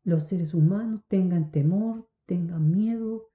los 0.03 0.27
seres 0.27 0.53
humanos 0.53 1.01
tengan 1.07 1.51
temor, 1.51 2.07
tengan 2.25 2.71
miedo, 2.71 3.29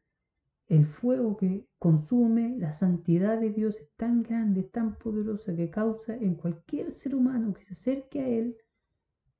el 0.69 0.87
fuego 0.87 1.37
que 1.39 1.67
consume 1.79 2.59
la 2.59 2.73
santidad 2.73 3.41
de 3.41 3.51
Dios 3.51 3.81
es 3.81 3.91
tan 3.97 4.23
grande, 4.23 4.63
tan 4.63 4.97
poderosa 4.97 5.57
que 5.57 5.71
causa 5.71 6.15
en 6.15 6.35
cualquier 6.35 6.95
ser 6.95 7.15
humano 7.15 7.55
que 7.55 7.65
se 7.65 7.73
acerque 7.73 8.21
a 8.21 8.29
Él 8.29 8.57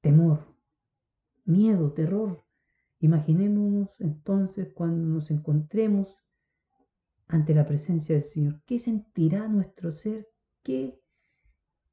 temor, 0.01 0.47
miedo, 1.45 1.93
terror. 1.93 2.45
Imaginémonos 3.01 3.91
entonces 4.01 4.73
cuando 4.73 5.07
nos 5.07 5.31
encontremos 5.31 6.17
ante 7.27 7.55
la 7.55 7.67
presencia 7.67 8.15
del 8.15 8.25
Señor. 8.25 8.63
¿Qué 8.65 8.79
sentirá 8.79 9.49
nuestro 9.49 9.93
ser? 9.93 10.29
¿Qué, 10.63 10.99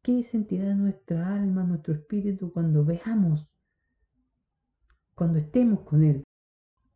qué 0.01 0.23
sentirá 0.23 0.73
nuestra 0.75 1.35
alma, 1.35 1.63
nuestro 1.63 1.93
espíritu 1.93 2.53
cuando 2.53 2.85
veamos, 2.85 3.49
cuando 5.15 5.39
estemos 5.39 5.81
con 5.81 6.03
Él? 6.03 6.23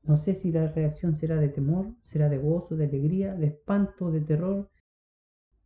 No 0.04 0.18
sé 0.18 0.36
si 0.36 0.52
la 0.52 0.68
reacción 0.68 1.18
será 1.18 1.38
de 1.38 1.50
temor, 1.50 1.94
será 2.04 2.30
de 2.30 2.38
gozo, 2.38 2.76
de 2.76 2.86
alegría, 2.86 3.34
de 3.34 3.48
espanto, 3.48 4.12
de 4.12 4.22
terror, 4.22 4.70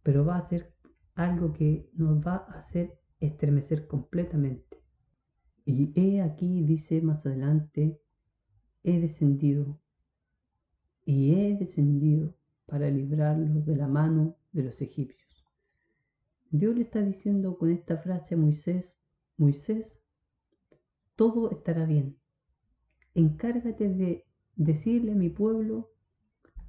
pero 0.03 0.25
va 0.25 0.37
a 0.37 0.47
ser 0.49 0.73
algo 1.15 1.53
que 1.53 1.89
nos 1.93 2.25
va 2.25 2.45
a 2.47 2.59
hacer 2.59 2.99
estremecer 3.19 3.87
completamente. 3.87 4.83
Y 5.65 5.93
he 5.95 6.21
aquí, 6.21 6.63
dice 6.63 7.01
más 7.01 7.25
adelante, 7.25 7.99
he 8.83 8.99
descendido 8.99 9.79
y 11.05 11.35
he 11.35 11.57
descendido 11.57 12.35
para 12.65 12.89
librarlos 12.89 13.65
de 13.65 13.75
la 13.75 13.87
mano 13.87 14.35
de 14.51 14.63
los 14.63 14.81
egipcios. 14.81 15.23
Dios 16.49 16.75
le 16.75 16.81
está 16.83 17.01
diciendo 17.01 17.57
con 17.57 17.71
esta 17.71 17.97
frase 17.97 18.35
a 18.35 18.37
Moisés, 18.37 18.97
Moisés, 19.37 19.87
todo 21.15 21.51
estará 21.51 21.85
bien, 21.85 22.17
encárgate 23.15 23.89
de 23.89 24.25
decirle 24.55 25.13
a 25.13 25.15
mi 25.15 25.29
pueblo 25.29 25.89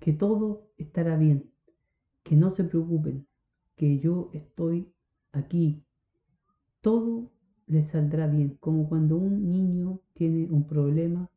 que 0.01 0.13
todo 0.13 0.69
estará 0.77 1.17
bien, 1.17 1.51
que 2.23 2.37
no 2.37 2.51
se 2.51 2.65
preocupen, 2.65 3.27
que 3.77 3.99
yo 3.99 4.31
estoy 4.33 4.93
aquí. 5.33 5.83
Todo 6.81 7.31
les 7.67 7.89
saldrá 7.89 8.27
bien, 8.27 8.57
como 8.61 8.89
cuando 8.89 9.17
un 9.17 9.51
niño 9.51 10.01
tiene 10.13 10.51
un 10.51 10.67
problema, 10.67 11.31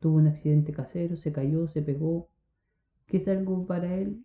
tuvo 0.00 0.16
un 0.16 0.26
accidente 0.26 0.72
casero, 0.72 1.16
se 1.16 1.32
cayó, 1.32 1.68
se 1.68 1.82
pegó, 1.82 2.28
que 3.06 3.18
es 3.18 3.28
algo 3.28 3.66
para 3.66 3.94
él 3.94 4.24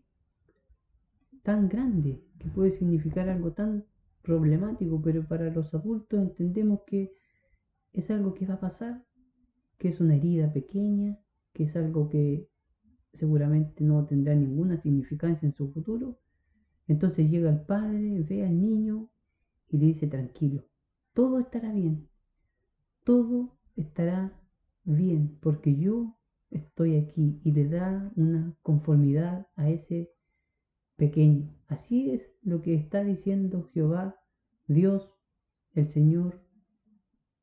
tan 1.43 1.69
grande, 1.69 2.23
que 2.39 2.49
puede 2.49 2.71
significar 2.71 3.29
algo 3.29 3.53
tan 3.53 3.85
problemático, 4.21 5.01
pero 5.01 5.25
para 5.25 5.49
los 5.49 5.73
adultos 5.73 6.19
entendemos 6.19 6.81
que 6.85 7.13
es 7.93 8.09
algo 8.11 8.33
que 8.33 8.45
va 8.45 8.55
a 8.55 8.59
pasar, 8.59 9.06
que 9.77 9.89
es 9.89 9.99
una 9.99 10.15
herida 10.15 10.51
pequeña, 10.51 11.19
que 11.53 11.63
es 11.63 11.75
algo 11.75 12.09
que 12.09 12.47
seguramente 13.13 13.83
no 13.83 14.05
tendrá 14.05 14.35
ninguna 14.35 14.81
significancia 14.81 15.45
en 15.45 15.53
su 15.53 15.71
futuro. 15.71 16.19
Entonces 16.87 17.29
llega 17.29 17.49
el 17.49 17.61
padre, 17.61 18.23
ve 18.23 18.45
al 18.45 18.61
niño 18.61 19.09
y 19.69 19.77
le 19.77 19.87
dice 19.87 20.07
tranquilo, 20.07 20.63
todo 21.13 21.39
estará 21.39 21.73
bien, 21.73 22.07
todo 23.03 23.57
estará 23.75 24.39
bien, 24.83 25.37
porque 25.41 25.75
yo 25.75 26.15
estoy 26.49 26.95
aquí 26.95 27.41
y 27.43 27.51
le 27.51 27.67
da 27.67 28.11
una 28.15 28.55
conformidad 28.61 29.47
a 29.55 29.69
ese 29.69 30.11
pequeño. 30.95 31.53
Así 31.67 32.11
es 32.11 32.31
lo 32.43 32.61
que 32.61 32.75
está 32.75 33.03
diciendo 33.03 33.69
Jehová, 33.73 34.15
Dios, 34.67 35.13
el 35.73 35.89
Señor, 35.89 36.41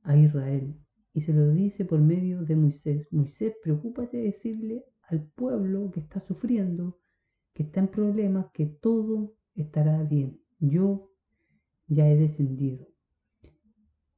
a 0.02 0.16
Israel. 0.16 0.83
Y 1.14 1.22
se 1.22 1.32
lo 1.32 1.50
dice 1.52 1.84
por 1.84 2.00
medio 2.00 2.42
de 2.42 2.56
Moisés. 2.56 3.06
Moisés, 3.12 3.54
preocúpate 3.62 4.16
de 4.16 4.24
decirle 4.24 4.84
al 5.08 5.22
pueblo 5.22 5.90
que 5.92 6.00
está 6.00 6.20
sufriendo, 6.20 6.98
que 7.54 7.62
está 7.62 7.80
en 7.80 7.88
problemas, 7.88 8.50
que 8.52 8.66
todo 8.66 9.34
estará 9.54 10.02
bien. 10.02 10.40
Yo 10.58 11.10
ya 11.86 12.10
he 12.10 12.16
descendido. 12.16 12.88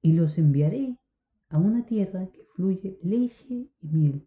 Y 0.01 0.13
los 0.13 0.39
enviaré 0.39 0.97
a 1.51 1.59
una 1.59 1.85
tierra 1.85 2.29
que 2.33 2.45
fluye 2.55 2.99
leche 3.03 3.69
y 3.81 3.89
miel. 3.89 4.27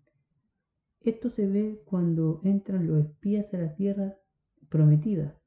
Esto 1.02 1.30
se 1.32 1.48
ve 1.48 1.82
cuando 1.86 2.40
entran 2.44 2.86
los 2.88 3.06
espías 3.06 3.52
a 3.54 3.58
la 3.58 3.74
tierra 3.74 4.18
prometida 4.70 5.40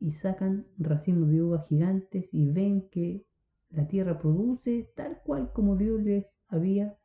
y 0.00 0.12
sacan 0.12 0.66
racimos 0.78 1.30
de 1.30 1.42
uva 1.42 1.66
gigantes 1.68 2.28
y 2.32 2.46
ven 2.46 2.88
que 2.90 3.24
la 3.70 3.86
tierra 3.86 4.18
produce 4.18 4.90
tal 4.96 5.20
cual 5.22 5.52
como 5.52 5.76
Dios 5.76 6.02
les 6.02 6.26
había 6.48 6.96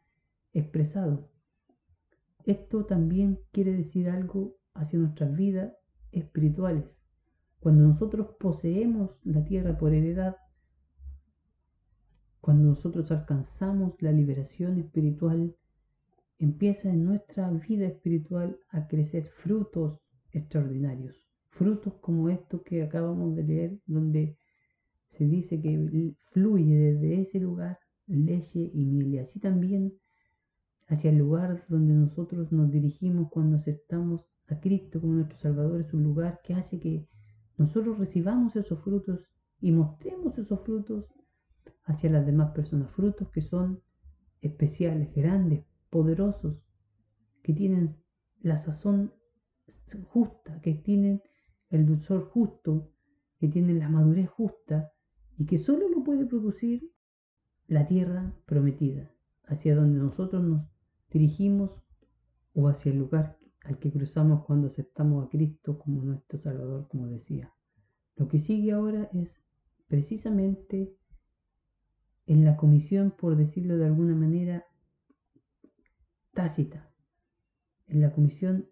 expresado. 0.54 1.30
Esto 2.46 2.86
también 2.86 3.40
quiere 3.52 3.74
decir 3.74 4.10
algo 4.10 4.56
hacia 4.74 5.00
nuestras 5.00 5.36
vidas 5.36 5.74
espirituales. 6.12 6.86
Cuando 7.60 7.88
nosotros 7.88 8.36
poseemos 8.40 9.12
la 9.24 9.44
tierra 9.44 9.78
por 9.78 9.94
heredad, 9.94 10.38
cuando 12.40 12.70
nosotros 12.70 13.12
alcanzamos 13.12 14.02
la 14.02 14.12
liberación 14.12 14.80
espiritual, 14.80 15.56
empieza 16.40 16.90
en 16.90 17.04
nuestra 17.04 17.50
vida 17.52 17.88
espiritual 17.88 18.58
a 18.70 18.88
crecer 18.88 19.26
frutos 19.44 20.00
extraordinarios. 20.32 21.16
Frutos 21.50 21.96
como 21.96 22.30
estos 22.30 22.62
que 22.64 22.82
acabamos 22.82 23.36
de 23.36 23.44
leer, 23.44 23.80
donde 23.86 24.38
se 25.18 25.26
dice 25.26 25.60
que 25.62 26.16
fluye 26.32 26.76
desde 26.76 27.22
ese 27.22 27.40
lugar 27.40 27.78
leche 28.18 28.60
y 28.74 28.86
miel. 28.86 29.20
Así 29.20 29.40
también 29.40 29.94
hacia 30.88 31.12
el 31.12 31.18
lugar 31.18 31.66
donde 31.70 31.94
nosotros 31.94 32.52
nos 32.52 32.72
dirigimos 32.72 33.30
cuando 33.30 33.58
aceptamos 33.58 34.26
a 34.48 34.60
Cristo 34.60 35.00
como 35.00 35.14
nuestro 35.14 35.38
Salvador 35.38 35.82
es 35.82 35.94
un 35.94 36.04
lugar 36.04 36.42
que 36.44 36.56
hace 36.56 36.80
que 36.80 37.08
nosotros 37.58 38.00
recibamos 38.00 38.56
esos 38.56 38.82
frutos 38.84 39.22
y 39.62 39.72
mostremos 39.72 40.38
esos 40.38 40.62
frutos 40.62 41.06
hacia 41.84 42.10
las 42.10 42.26
demás 42.26 42.52
personas. 42.52 42.90
Frutos 42.92 43.30
que 43.30 43.42
son 43.42 43.82
especiales, 44.42 45.14
grandes, 45.14 45.66
poderosos, 45.90 46.58
que 47.44 47.54
tienen 47.54 47.98
la 48.42 48.58
sazón 48.58 49.14
justa, 50.08 50.62
que 50.62 50.74
tienen 50.74 51.22
el 51.70 51.86
dulzor 51.86 52.30
justo, 52.30 52.92
que 53.40 53.48
tienen 53.48 53.80
la 53.80 53.90
madurez 53.90 54.30
justa 54.30 54.92
y 55.38 55.46
que 55.46 55.58
solo 55.58 55.90
lo 55.90 56.04
puede 56.04 56.26
producir 56.26 56.90
la 57.70 57.86
tierra 57.86 58.34
prometida, 58.48 59.12
hacia 59.46 59.76
donde 59.76 60.00
nosotros 60.00 60.44
nos 60.44 60.68
dirigimos 61.12 61.70
o 62.54 62.68
hacia 62.68 62.92
el 62.92 62.98
lugar 62.98 63.38
al 63.64 63.78
que 63.78 63.92
cruzamos 63.92 64.44
cuando 64.46 64.68
aceptamos 64.68 65.26
a 65.26 65.30
Cristo 65.30 65.78
como 65.78 66.02
nuestro 66.02 66.40
Salvador, 66.40 66.88
como 66.88 67.08
decía. 67.08 67.54
Lo 68.16 68.28
que 68.28 68.40
sigue 68.40 68.72
ahora 68.72 69.08
es 69.14 69.40
precisamente 69.88 70.96
en 72.26 72.44
la 72.44 72.58
comisión, 72.58 73.12
por 73.12 73.36
decirlo 73.36 73.78
de 73.78 73.86
alguna 73.86 74.16
manera, 74.16 74.66
tácita, 76.34 76.92
en 77.86 78.02
la 78.02 78.12
comisión 78.12 78.68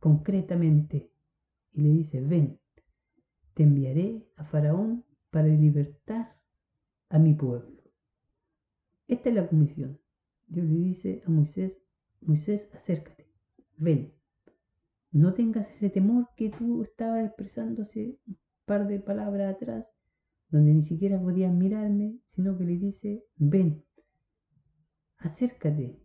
concretamente, 0.00 1.10
y 1.74 1.82
le 1.82 1.88
dice, 1.90 2.20
ven, 2.22 2.58
te 3.52 3.64
enviaré 3.64 4.26
a 4.36 4.44
Faraón 4.44 5.04
para 5.30 5.48
libertar 5.48 6.38
a 7.10 7.18
mi 7.18 7.34
pueblo. 7.34 7.73
Esta 9.06 9.28
es 9.28 9.34
la 9.34 9.46
comisión. 9.46 9.98
Dios 10.46 10.66
le 10.66 10.74
dice 10.74 11.22
a 11.26 11.30
Moisés, 11.30 11.72
Moisés, 12.20 12.68
acércate, 12.74 13.26
ven. 13.76 14.12
No 15.12 15.34
tengas 15.34 15.70
ese 15.70 15.90
temor 15.90 16.28
que 16.36 16.50
tú 16.50 16.82
estabas 16.82 17.26
expresando 17.26 17.82
un 17.94 18.38
par 18.64 18.88
de 18.88 18.98
palabras 18.98 19.54
atrás, 19.54 19.86
donde 20.48 20.72
ni 20.72 20.84
siquiera 20.84 21.20
podías 21.20 21.52
mirarme, 21.52 22.18
sino 22.34 22.56
que 22.56 22.64
le 22.64 22.76
dice, 22.78 23.24
ven, 23.36 23.84
acércate. 25.18 26.00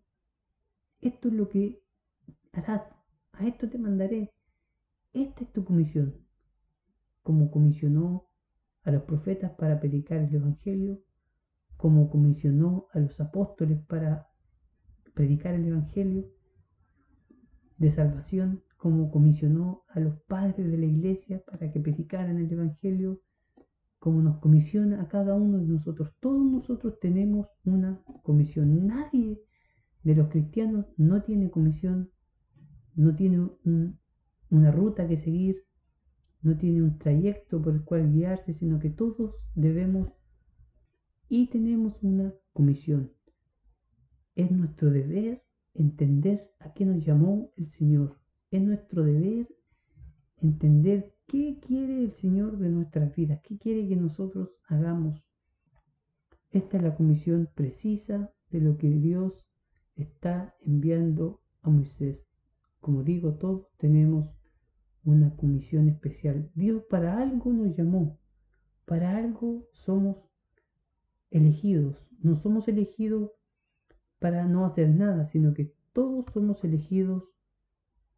Esto 1.02 1.30
es 1.30 1.34
lo 1.34 1.50
que 1.50 1.82
harás, 2.52 2.84
a 3.32 3.48
esto 3.48 3.70
te 3.70 3.78
mandaré. 3.78 4.32
Esta 5.14 5.44
es 5.44 5.54
tu 5.54 5.64
comisión. 5.64 6.16
Como 7.24 7.50
comisionó 7.50 8.28
a 8.84 8.92
los 8.92 9.04
profetas 9.04 9.52
para 9.52 9.80
predicar 9.80 10.20
el 10.20 10.36
Evangelio, 10.36 11.02
como 11.80 12.10
comisionó 12.10 12.88
a 12.92 13.00
los 13.00 13.18
apóstoles 13.22 13.80
para 13.86 14.28
predicar 15.14 15.54
el 15.54 15.66
Evangelio 15.66 16.28
de 17.78 17.90
salvación, 17.90 18.64
como 18.76 19.10
comisionó 19.10 19.84
a 19.88 20.02
los 20.02 20.20
padres 20.24 20.70
de 20.70 20.78
la 20.78 20.86
iglesia 20.86 21.42
para 21.50 21.72
que 21.72 21.80
predicaran 21.80 22.38
el 22.38 22.52
Evangelio, 22.52 23.22
como 23.98 24.22
nos 24.22 24.40
comisiona 24.40 25.02
a 25.02 25.08
cada 25.08 25.36
uno 25.36 25.58
de 25.58 25.68
nosotros. 25.68 26.14
Todos 26.20 26.52
nosotros 26.52 27.00
tenemos 27.00 27.48
una 27.64 28.04
comisión. 28.24 28.86
Nadie 28.86 29.40
de 30.04 30.16
los 30.16 30.28
cristianos 30.28 30.86
no 30.98 31.24
tiene 31.24 31.50
comisión, 31.50 32.12
no 32.96 33.16
tiene 33.16 33.52
una 34.50 34.72
ruta 34.72 35.08
que 35.08 35.16
seguir, 35.16 35.64
no 36.42 36.58
tiene 36.58 36.84
un 36.84 36.98
trayecto 36.98 37.62
por 37.62 37.74
el 37.74 37.86
cual 37.86 38.12
guiarse, 38.12 38.54
sino 38.54 38.80
que 38.80 38.90
todos 38.90 39.34
debemos 39.56 40.19
y 41.30 41.48
tenemos 41.48 41.94
una 42.02 42.34
comisión. 42.54 43.14
Es 44.36 44.50
nuestro 44.52 44.90
deber 44.90 45.44
entender 45.76 46.52
a 46.60 46.74
qué 46.74 46.86
nos 46.86 47.06
llamó 47.06 47.52
el 47.56 47.70
Señor. 47.70 48.18
Es 48.50 48.62
nuestro 48.64 49.04
deber 49.04 49.48
entender 50.42 51.14
qué 51.28 51.60
quiere 51.66 52.04
el 52.04 52.14
Señor 52.14 52.58
de 52.58 52.70
nuestras 52.70 53.16
vidas, 53.16 53.42
qué 53.44 53.60
quiere 53.60 53.88
que 53.88 53.96
nosotros 53.96 54.50
hagamos. 54.68 55.24
Esta 56.50 56.78
es 56.78 56.84
la 56.84 56.96
comisión 56.96 57.48
precisa 57.54 58.34
de 58.50 58.62
lo 58.62 58.78
que 58.78 58.90
Dios 58.90 59.34
está 59.96 60.56
enviando 60.66 61.42
a 61.62 61.70
Moisés. 61.70 62.26
Como 62.80 63.04
digo, 63.04 63.36
todos 63.36 63.68
tenemos 63.78 64.30
una 65.04 65.36
comisión 65.36 65.90
especial. 65.90 66.50
Dios 66.56 66.84
para 66.90 67.22
algo 67.22 67.54
nos 67.54 67.78
llamó, 67.78 68.18
para 68.86 69.16
algo 69.18 69.68
somos 69.86 70.29
elegidos. 71.32 71.98
No 72.22 72.42
somos 72.42 72.68
elegidos 72.68 73.32
para 74.20 74.46
no 74.46 74.66
hacer 74.66 74.90
nada, 74.90 75.28
sino 75.28 75.54
que 75.54 75.74
todos 75.94 76.26
somos 76.34 76.64
elegidos 76.64 77.24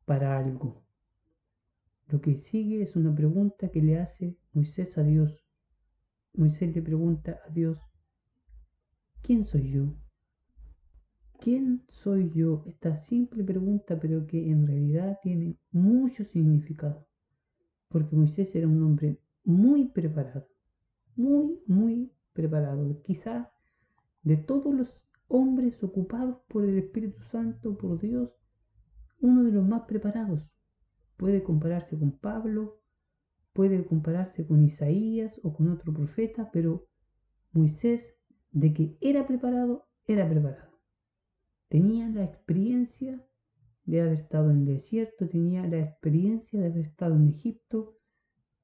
para 0.05 0.37
algo. 0.37 0.83
Lo 2.07 2.19
que 2.21 2.35
sigue 2.35 2.81
es 2.81 2.95
una 2.95 3.15
pregunta 3.15 3.69
que 3.69 3.81
le 3.81 3.99
hace 3.99 4.37
Moisés 4.53 4.97
a 4.97 5.03
Dios. 5.03 5.45
Moisés 6.33 6.75
le 6.75 6.81
pregunta 6.81 7.39
a 7.47 7.49
Dios, 7.51 7.77
¿quién 9.21 9.45
soy 9.45 9.71
yo? 9.71 9.93
¿Quién 11.39 11.85
soy 11.89 12.31
yo? 12.35 12.63
Esta 12.67 12.97
simple 12.97 13.43
pregunta, 13.43 13.99
pero 13.99 14.27
que 14.27 14.49
en 14.51 14.67
realidad 14.67 15.19
tiene 15.23 15.57
mucho 15.71 16.23
significado. 16.25 17.07
Porque 17.87 18.15
Moisés 18.15 18.53
era 18.55 18.67
un 18.67 18.83
hombre 18.83 19.19
muy 19.43 19.85
preparado, 19.85 20.47
muy, 21.15 21.61
muy 21.65 22.11
preparado. 22.33 23.01
Quizá 23.03 23.51
de 24.23 24.37
todos 24.37 24.73
los 24.73 25.01
hombres 25.27 25.81
ocupados 25.83 26.37
por 26.47 26.65
el 26.65 26.77
Espíritu 26.77 27.21
Santo, 27.31 27.77
por 27.77 27.99
Dios, 27.99 28.29
uno 29.19 29.43
de 29.43 29.51
los 29.51 29.67
más 29.67 29.83
preparados. 29.83 30.43
puede 31.17 31.43
compararse 31.43 31.97
con 31.99 32.17
Pablo, 32.17 32.81
puede 33.53 33.85
compararse 33.85 34.47
con 34.47 34.63
Isaías 34.63 35.39
o 35.43 35.53
con 35.53 35.69
otro 35.69 35.93
profeta, 35.93 36.49
pero 36.51 36.87
Moisés, 37.51 38.01
de 38.51 38.73
que 38.73 38.97
era 39.01 39.27
preparado, 39.27 39.85
era 40.07 40.27
preparado. 40.27 40.71
Tenía 41.69 42.09
la 42.09 42.23
experiencia 42.23 43.23
de 43.85 44.01
haber 44.01 44.13
estado 44.13 44.51
en 44.51 44.59
el 44.61 44.65
desierto, 44.65 45.29
tenía 45.29 45.65
la 45.67 45.79
experiencia 45.79 46.59
de 46.59 46.67
haber 46.67 46.85
estado 46.85 47.15
en 47.15 47.27
Egipto, 47.27 47.97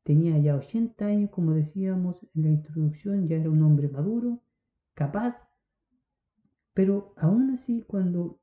tenía 0.08 0.38
ya 0.38 0.56
80 0.56 1.06
años, 1.06 1.30
como 1.32 1.52
decíamos 1.52 2.16
en 2.34 2.44
la 2.44 2.50
introducción, 2.50 3.28
ya 3.28 3.36
era 3.36 3.50
un 3.50 3.62
hombre 3.62 3.90
maduro, 3.90 4.42
capaz, 4.94 5.36
pero 6.74 7.14
aún 7.18 7.50
así 7.50 7.84
cuando 7.86 8.40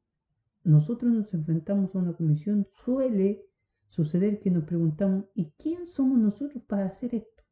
nosotros 0.62 1.10
nos 1.10 1.32
enfrentamos 1.32 1.94
a 1.94 1.98
una 2.00 2.12
comisión, 2.12 2.68
suele 2.84 3.46
suceder 3.88 4.40
que 4.40 4.50
nos 4.50 4.64
preguntamos, 4.64 5.24
¿y 5.34 5.52
quién 5.52 5.86
somos 5.86 6.18
nosotros 6.18 6.62
para 6.64 6.84
hacer 6.84 7.14
esto? 7.14 7.42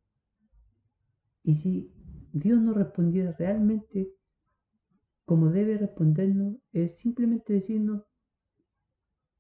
Y 1.43 1.55
si 1.55 1.95
Dios 2.35 2.61
nos 2.61 2.77
respondiera 2.77 3.35
realmente 3.39 4.13
como 5.25 5.49
debe 5.49 5.79
respondernos, 5.79 6.59
es 6.75 6.99
simplemente 6.99 7.55
decirnos, 7.55 8.03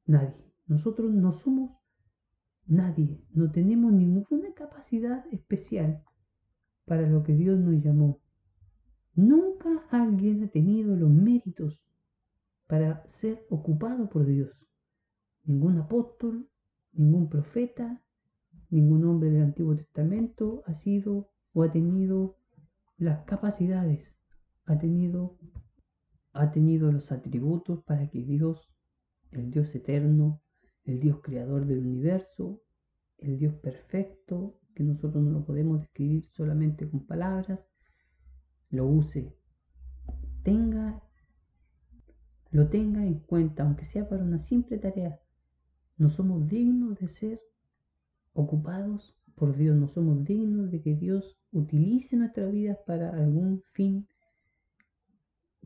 nadie. 0.06 0.50
Nosotros 0.66 1.12
no 1.12 1.34
somos 1.34 1.81
nadie, 2.66 3.20
no 3.32 3.50
tenemos 3.50 3.92
ninguna 3.92 4.52
capacidad 4.54 5.24
especial 5.32 6.02
para 6.84 7.08
lo 7.08 7.22
que 7.22 7.34
Dios 7.34 7.58
nos 7.58 7.82
llamó. 7.82 8.20
Nunca 9.14 9.68
alguien 9.90 10.44
ha 10.44 10.48
tenido 10.48 10.96
los 10.96 11.10
méritos 11.10 11.82
para 12.66 13.06
ser 13.08 13.44
ocupado 13.50 14.08
por 14.08 14.26
Dios. 14.26 14.50
Ningún 15.44 15.78
apóstol, 15.78 16.48
ningún 16.92 17.28
profeta, 17.28 18.02
ningún 18.70 19.04
hombre 19.04 19.30
del 19.30 19.42
Antiguo 19.42 19.76
Testamento 19.76 20.62
ha 20.66 20.74
sido 20.74 21.30
o 21.52 21.62
ha 21.62 21.72
tenido 21.72 22.38
las 22.96 23.24
capacidades, 23.24 24.06
ha 24.64 24.78
tenido, 24.78 25.38
ha 26.32 26.52
tenido 26.52 26.92
los 26.92 27.10
atributos 27.12 27.82
para 27.84 28.08
que 28.10 28.22
Dios, 28.22 28.70
el 29.30 29.50
Dios 29.50 29.74
eterno, 29.74 30.41
el 30.84 31.00
Dios 31.00 31.20
creador 31.22 31.66
del 31.66 31.78
universo, 31.78 32.60
el 33.18 33.38
Dios 33.38 33.54
perfecto, 33.54 34.58
que 34.74 34.82
nosotros 34.82 35.22
no 35.22 35.30
lo 35.30 35.44
podemos 35.44 35.80
describir 35.80 36.24
solamente 36.26 36.88
con 36.88 37.06
palabras, 37.06 37.60
lo 38.70 38.86
use, 38.86 39.36
tenga 40.42 41.02
lo 42.52 42.68
tenga 42.68 43.06
en 43.06 43.18
cuenta, 43.20 43.62
aunque 43.62 43.86
sea 43.86 44.06
para 44.08 44.22
una 44.22 44.38
simple 44.38 44.76
tarea. 44.76 45.18
No 45.96 46.10
somos 46.10 46.46
dignos 46.48 46.98
de 46.98 47.08
ser 47.08 47.40
ocupados 48.34 49.16
por 49.34 49.56
Dios, 49.56 49.74
no 49.74 49.88
somos 49.88 50.22
dignos 50.24 50.70
de 50.70 50.82
que 50.82 50.94
Dios 50.94 51.38
utilice 51.50 52.14
nuestras 52.16 52.52
vidas 52.52 52.78
para 52.86 53.10
algún 53.10 53.62
fin 53.72 54.06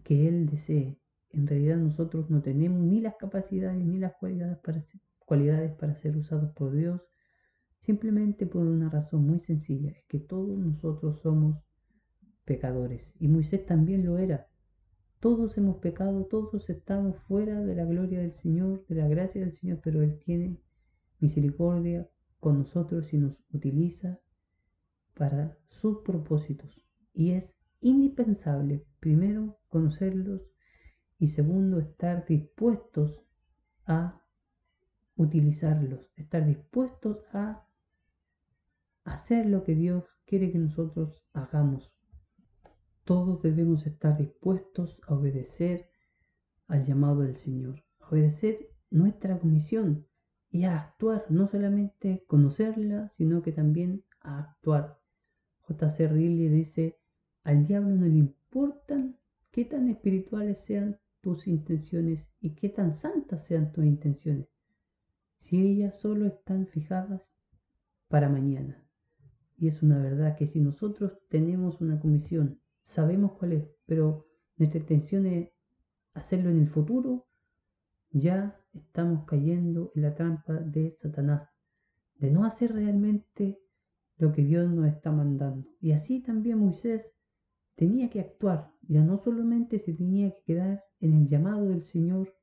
que 0.05 0.29
Él 0.29 0.47
desee. 0.47 0.97
En 1.37 1.47
realidad 1.47 1.77
nosotros 1.77 2.31
no 2.31 2.41
tenemos 2.41 2.81
ni 2.81 3.03
las 3.03 3.17
capacidades 3.17 3.85
ni 3.85 3.99
las 3.99 4.15
cualidades 4.15 4.57
para 4.61 4.81
ser, 4.81 5.03
cualidades 5.19 5.71
para 5.73 5.95
ser 5.97 6.17
usados 6.17 6.51
por 6.55 6.75
Dios, 6.75 7.03
simplemente 7.83 8.47
por 8.47 8.67
una 8.67 8.89
razón 8.89 9.27
muy 9.27 9.41
sencilla, 9.41 9.91
es 9.91 10.03
que 10.09 10.19
todos 10.19 10.59
nosotros 10.59 11.21
somos 11.21 11.63
pecadores. 12.47 13.03
Y 13.21 13.29
Moisés 13.29 13.67
también 13.67 14.07
lo 14.07 14.17
era. 14.17 14.47
Todos 15.21 15.59
hemos 15.59 15.77
pecado, 15.77 16.25
todos 16.25 16.71
estamos 16.71 17.19
fuera 17.29 17.61
de 17.61 17.75
la 17.75 17.85
gloria 17.85 18.21
del 18.21 18.33
Señor, 18.33 18.87
de 18.87 18.95
la 18.95 19.07
gracia 19.07 19.43
del 19.43 19.53
Señor, 19.53 19.81
pero 19.85 20.03
Él 20.03 20.19
tiene 20.25 20.59
misericordia 21.21 22.09
con 22.41 22.61
nosotros 22.61 23.13
y 23.13 23.19
nos 23.19 23.37
utiliza 23.53 24.21
para 25.13 25.55
sus 25.69 25.99
propósitos. 25.99 26.71
Y 27.13 27.33
es 27.33 27.45
indispensable, 27.83 28.87
primero, 29.01 29.59
conocerlos 29.69 30.41
y 31.19 31.29
segundo, 31.29 31.79
estar 31.79 32.27
dispuestos 32.27 33.25
a 33.87 34.23
utilizarlos, 35.17 36.11
estar 36.17 36.45
dispuestos 36.45 37.25
a 37.33 37.67
hacer 39.05 39.47
lo 39.47 39.65
que 39.65 39.75
Dios 39.75 40.05
quiere 40.27 40.53
que 40.53 40.59
nosotros 40.59 41.25
hagamos. 41.33 41.93
Todos 43.05 43.41
debemos 43.43 43.87
estar 43.87 44.19
dispuestos 44.19 44.99
a 45.07 45.15
obedecer 45.15 45.89
al 46.67 46.85
llamado 46.85 47.21
del 47.23 47.37
Señor, 47.37 47.85
a 48.01 48.09
obedecer 48.09 48.69
nuestra 48.91 49.39
comisión 49.39 50.07
y 50.51 50.65
a 50.65 50.81
actuar, 50.81 51.25
no 51.31 51.49
solamente 51.49 52.25
conocerla, 52.27 53.13
sino 53.17 53.43
que 53.43 53.53
también 53.53 54.05
a 54.21 54.41
actuar. 54.41 54.99
J.C. 55.63 56.09
Riley 56.09 56.49
dice, 56.49 56.99
al 57.43 57.67
diablo 57.67 57.95
no 57.95 58.07
le 58.07 58.17
importan 58.17 59.17
qué 59.51 59.65
tan 59.65 59.89
espirituales 59.89 60.59
sean 60.65 60.99
tus 61.27 61.49
intenciones 61.49 62.25
y 62.41 62.55
qué 62.55 62.69
tan 62.69 62.95
santas 62.95 63.45
sean 63.47 63.73
tus 63.73 63.85
intenciones, 63.85 64.47
si 65.41 65.61
ellas 65.61 65.99
solo 65.99 66.25
están 66.25 66.69
fijadas 66.69 67.21
para 68.07 68.29
mañana. 68.29 68.81
Y 69.59 69.67
es 69.67 69.83
una 69.83 69.99
verdad 69.99 70.37
que 70.37 70.47
si 70.47 70.61
nosotros 70.61 71.19
tenemos 71.29 71.81
una 71.81 71.99
comisión 71.99 72.61
sabemos 72.87 73.33
cuál 73.33 73.55
es, 73.55 73.69
pero 73.87 74.25
nuestra 74.57 74.79
intención 74.79 75.27
es 75.27 75.51
hacerlo 76.15 76.51
en 76.51 76.61
el 76.61 76.69
futuro, 76.69 77.27
ya 78.13 78.57
estamos 78.73 79.25
cayendo 79.25 79.91
en 79.97 80.03
la 80.03 80.15
trampa 80.15 80.53
de 80.53 80.97
Satanás, 81.03 81.49
de 82.21 82.31
no 82.31 82.45
hacer 82.45 82.73
realmente 82.73 83.59
lo 84.17 84.31
que 84.31 84.45
Dios 84.45 84.71
nos 84.71 84.87
está 84.87 85.11
mandando. 85.11 85.69
Y 85.81 85.91
así 85.91 86.21
también 86.23 86.61
Moisés 86.61 87.05
tenía 87.75 88.11
que 88.11 88.21
actuar, 88.21 88.71
ya 88.83 89.03
no 89.03 89.19
solamente 89.19 89.81
se 89.81 89.93
tenía 89.93 90.31
que 90.31 90.43
quedar 90.45 90.86
en 91.01 91.15
el 91.15 91.29
llamado 91.29 91.69
del 91.69 91.85
Señor, 91.85 92.35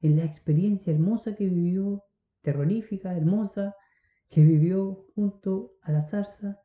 en 0.00 0.16
la 0.16 0.24
experiencia 0.24 0.92
hermosa 0.92 1.34
que 1.34 1.48
vivió, 1.48 2.02
terrorífica, 2.42 3.16
hermosa, 3.16 3.74
que 4.28 4.42
vivió 4.42 5.06
junto 5.14 5.72
a 5.82 5.92
la 5.92 6.04
zarza, 6.04 6.60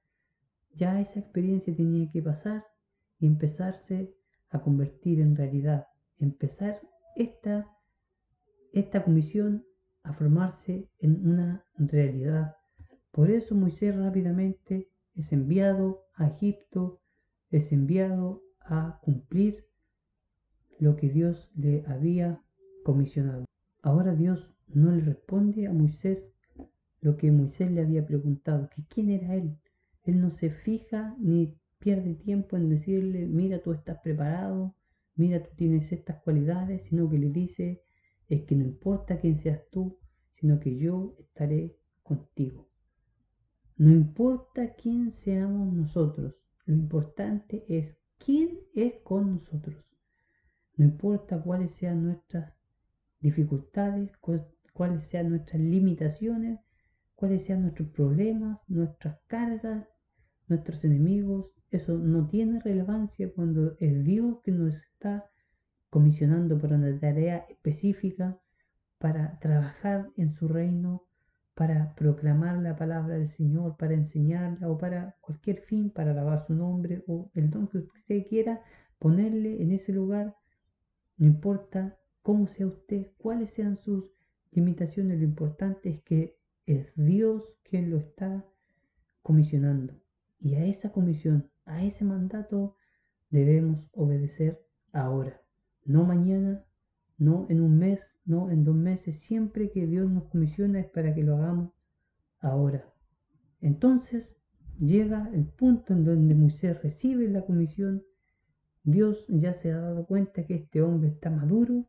ya 0.76 1.00
esa 1.00 1.20
experiencia 1.20 1.76
tenía 1.76 2.10
que 2.12 2.22
pasar 2.22 2.66
y 3.20 3.28
empezarse 3.28 4.14
a 4.50 4.60
convertir 4.62 5.20
en 5.20 5.36
realidad, 5.36 5.86
empezar 6.18 6.82
esta, 7.16 7.70
esta 8.74 9.04
comisión 9.04 9.66
a 10.04 10.14
formarse 10.14 10.90
en 11.00 11.28
una 11.28 11.66
realidad. 11.78 12.56
Por 13.12 13.30
eso 13.30 13.56
Moisés 13.56 13.96
rápidamente 13.96 14.90
es 15.16 15.32
enviado 15.32 16.04
a 16.16 16.28
Egipto, 16.28 17.02
es 17.52 17.72
enviado 17.72 18.42
a 18.62 19.00
cumplir 19.02 19.69
lo 20.80 20.96
que 20.96 21.10
Dios 21.10 21.52
le 21.56 21.84
había 21.88 22.42
comisionado. 22.84 23.46
Ahora 23.82 24.16
Dios 24.16 24.50
no 24.68 24.92
le 24.92 25.02
responde 25.02 25.68
a 25.68 25.74
Moisés 25.74 26.26
lo 27.02 27.18
que 27.18 27.32
Moisés 27.32 27.72
le 27.72 27.82
había 27.82 28.06
preguntado, 28.06 28.70
que 28.70 28.84
quién 28.90 29.12
era 29.12 29.36
él. 29.36 29.58
Él 30.04 30.22
no 30.22 30.32
se 30.32 30.50
fija 30.50 31.16
ni 31.20 31.56
pierde 31.80 32.16
tiempo 32.16 32.58
en 32.58 32.70
decirle, 32.70 33.26
mira, 33.26 33.62
tú 33.62 33.74
estás 33.74 34.00
preparado, 34.02 34.76
mira, 35.16 35.44
tú 35.44 35.50
tienes 35.56 35.92
estas 35.92 36.22
cualidades, 36.24 36.82
sino 36.90 37.10
que 37.10 37.20
le 37.20 37.30
dice, 37.30 37.82
es 38.28 38.44
que 38.44 38.56
no 38.56 38.64
importa 38.64 39.20
quién 39.20 39.42
seas 39.42 39.62
tú, 39.72 39.98
sino 40.40 40.60
que 40.60 40.78
yo 40.78 41.16
estaré 41.20 41.76
contigo. 42.04 42.68
No 43.78 43.92
importa 43.92 44.74
quién 44.76 45.12
seamos 45.12 45.74
nosotros, 45.74 46.36
lo 46.66 46.74
importante 46.74 47.66
es 47.70 47.96
quién 48.18 48.60
es 48.76 48.96
con 49.04 49.36
nosotros. 49.36 49.89
No 50.80 50.86
importa 50.86 51.42
cuáles 51.42 51.74
sean 51.74 52.06
nuestras 52.06 52.54
dificultades, 53.20 54.14
cuáles 54.72 55.04
sean 55.10 55.30
nuestras 55.30 55.62
limitaciones, 55.62 56.62
cuáles 57.16 57.44
sean 57.44 57.64
nuestros 57.64 57.90
problemas, 57.90 58.60
nuestras 58.70 59.20
cargas, 59.28 59.86
nuestros 60.48 60.82
enemigos, 60.86 61.48
eso 61.70 61.98
no 61.98 62.30
tiene 62.30 62.62
relevancia 62.62 63.30
cuando 63.36 63.76
es 63.80 64.06
Dios 64.06 64.38
que 64.42 64.52
nos 64.54 64.74
está 64.74 65.30
comisionando 65.90 66.58
para 66.58 66.78
una 66.78 66.98
tarea 66.98 67.46
específica, 67.50 68.40
para 69.00 69.38
trabajar 69.40 70.08
en 70.16 70.32
su 70.32 70.48
reino, 70.48 71.04
para 71.56 71.94
proclamar 71.96 72.58
la 72.60 72.78
palabra 72.78 73.16
del 73.16 73.32
Señor, 73.32 73.76
para 73.76 73.96
enseñarla 73.96 74.70
o 74.70 74.78
para 74.78 75.18
cualquier 75.20 75.60
fin, 75.60 75.90
para 75.90 76.12
alabar 76.12 76.48
su 76.48 76.56
nombre 76.56 77.04
o 77.06 77.30
el 77.34 77.50
don 77.50 77.68
que 77.68 77.80
usted 77.80 78.28
quiera 78.30 78.62
ponerle 78.98 79.62
en 79.62 79.74
ese 79.74 79.92
lugar, 79.92 80.39
no 81.20 81.28
importa 81.28 82.00
cómo 82.24 82.48
sea 82.48 82.66
usted, 82.66 83.12
cuáles 83.20 83.52
sean 83.52 83.76
sus 83.76 84.12
limitaciones, 84.52 85.20
lo 85.20 85.26
importante 85.26 85.90
es 85.90 86.02
que 86.02 86.36
es 86.66 86.92
Dios 86.96 87.44
quien 87.62 87.92
lo 87.92 87.98
está 87.98 88.44
comisionando. 89.22 89.94
Y 90.40 90.56
a 90.56 90.66
esa 90.66 90.92
comisión 90.92 91.52
a 91.70 91.84
ese 91.86 92.04
mandato 92.04 92.76
debemos 93.30 93.88
obedecer 93.94 94.60
ahora, 94.92 95.40
no 95.86 96.04
mañana, 96.04 96.66
no 97.20 97.46
en 97.50 97.62
un 97.62 97.78
mes, 97.78 98.00
no 98.26 98.50
en 98.50 98.64
dos 98.64 98.76
meses, 98.76 99.20
siempre 99.20 99.70
que 99.72 99.86
Dios 99.86 100.10
nos 100.10 100.26
comisiona 100.30 100.80
es 100.80 100.88
para 100.88 101.14
que 101.14 101.24
lo 101.24 101.38
hagamos 101.38 101.72
ahora. 102.40 102.92
Entonces 103.62 104.36
llega 104.80 105.30
el 105.34 105.46
punto 105.46 105.94
en 105.94 106.06
donde 106.06 106.34
Moisés 106.34 106.82
recibe 106.82 107.30
la 107.30 107.46
comisión. 107.46 108.04
Dios 108.84 109.26
ya 109.28 109.54
se 109.54 109.72
ha 109.72 109.80
dado 109.80 110.06
cuenta 110.06 110.46
que 110.46 110.56
este 110.56 110.82
hombre 110.82 111.10
está 111.10 111.30
maduro, 111.30 111.86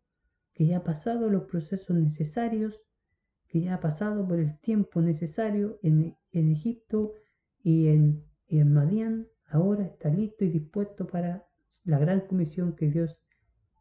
que 0.54 0.66
ya 0.66 0.78
ha 0.78 0.84
pasado 0.84 1.30
los 1.30 1.44
procesos 1.44 1.96
necesarios, 1.96 2.80
que 3.48 3.60
ya 3.60 3.74
ha 3.74 3.80
pasado 3.80 4.26
por 4.26 4.38
el 4.38 4.58
tiempo 4.60 5.00
necesario 5.00 5.78
en, 5.82 6.16
Egipto 6.32 7.12
y 7.62 7.88
en, 7.88 8.24
en 8.48 8.72
Madián. 8.72 9.26
Ahora 9.46 9.84
está 9.84 10.08
listo 10.08 10.44
y 10.44 10.50
dispuesto 10.50 11.06
para 11.06 11.46
la 11.84 11.98
gran 11.98 12.20
comisión 12.26 12.76
que 12.76 12.88
Dios 12.90 13.16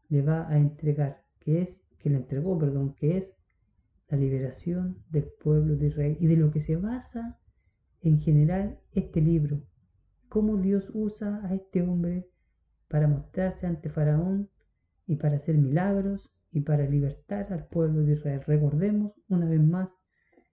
le 0.08 0.22
va 0.22 0.48
a 0.48 0.58
entregar, 0.58 1.22
que 1.40 1.62
es, 1.62 1.68
que 1.98 2.10
le 2.10 2.16
entregó, 2.16 2.58
perdón, 2.58 2.94
que 2.94 3.18
es 3.18 3.24
la 4.08 4.18
liberación 4.18 5.04
del 5.10 5.30
pueblo 5.40 5.76
de 5.76 5.88
Israel 5.88 6.16
y 6.20 6.26
de 6.26 6.36
lo 6.36 6.50
que 6.50 6.60
se 6.60 6.76
basa 6.76 7.38
en 8.02 8.20
general 8.20 8.80
este 8.92 9.20
libro, 9.20 9.62
cómo 10.28 10.56
Dios 10.56 10.90
usa 10.94 11.40
a 11.44 11.54
este 11.54 11.82
hombre 11.82 12.28
para 12.90 13.06
mostrarse 13.06 13.68
ante 13.68 13.88
Faraón 13.88 14.50
y 15.06 15.14
para 15.14 15.36
hacer 15.36 15.56
milagros 15.56 16.28
y 16.50 16.60
para 16.62 16.84
libertar 16.88 17.52
al 17.52 17.68
pueblo 17.68 18.02
de 18.02 18.14
Israel. 18.14 18.42
Recordemos 18.44 19.12
una 19.28 19.46
vez 19.46 19.60
más 19.60 19.88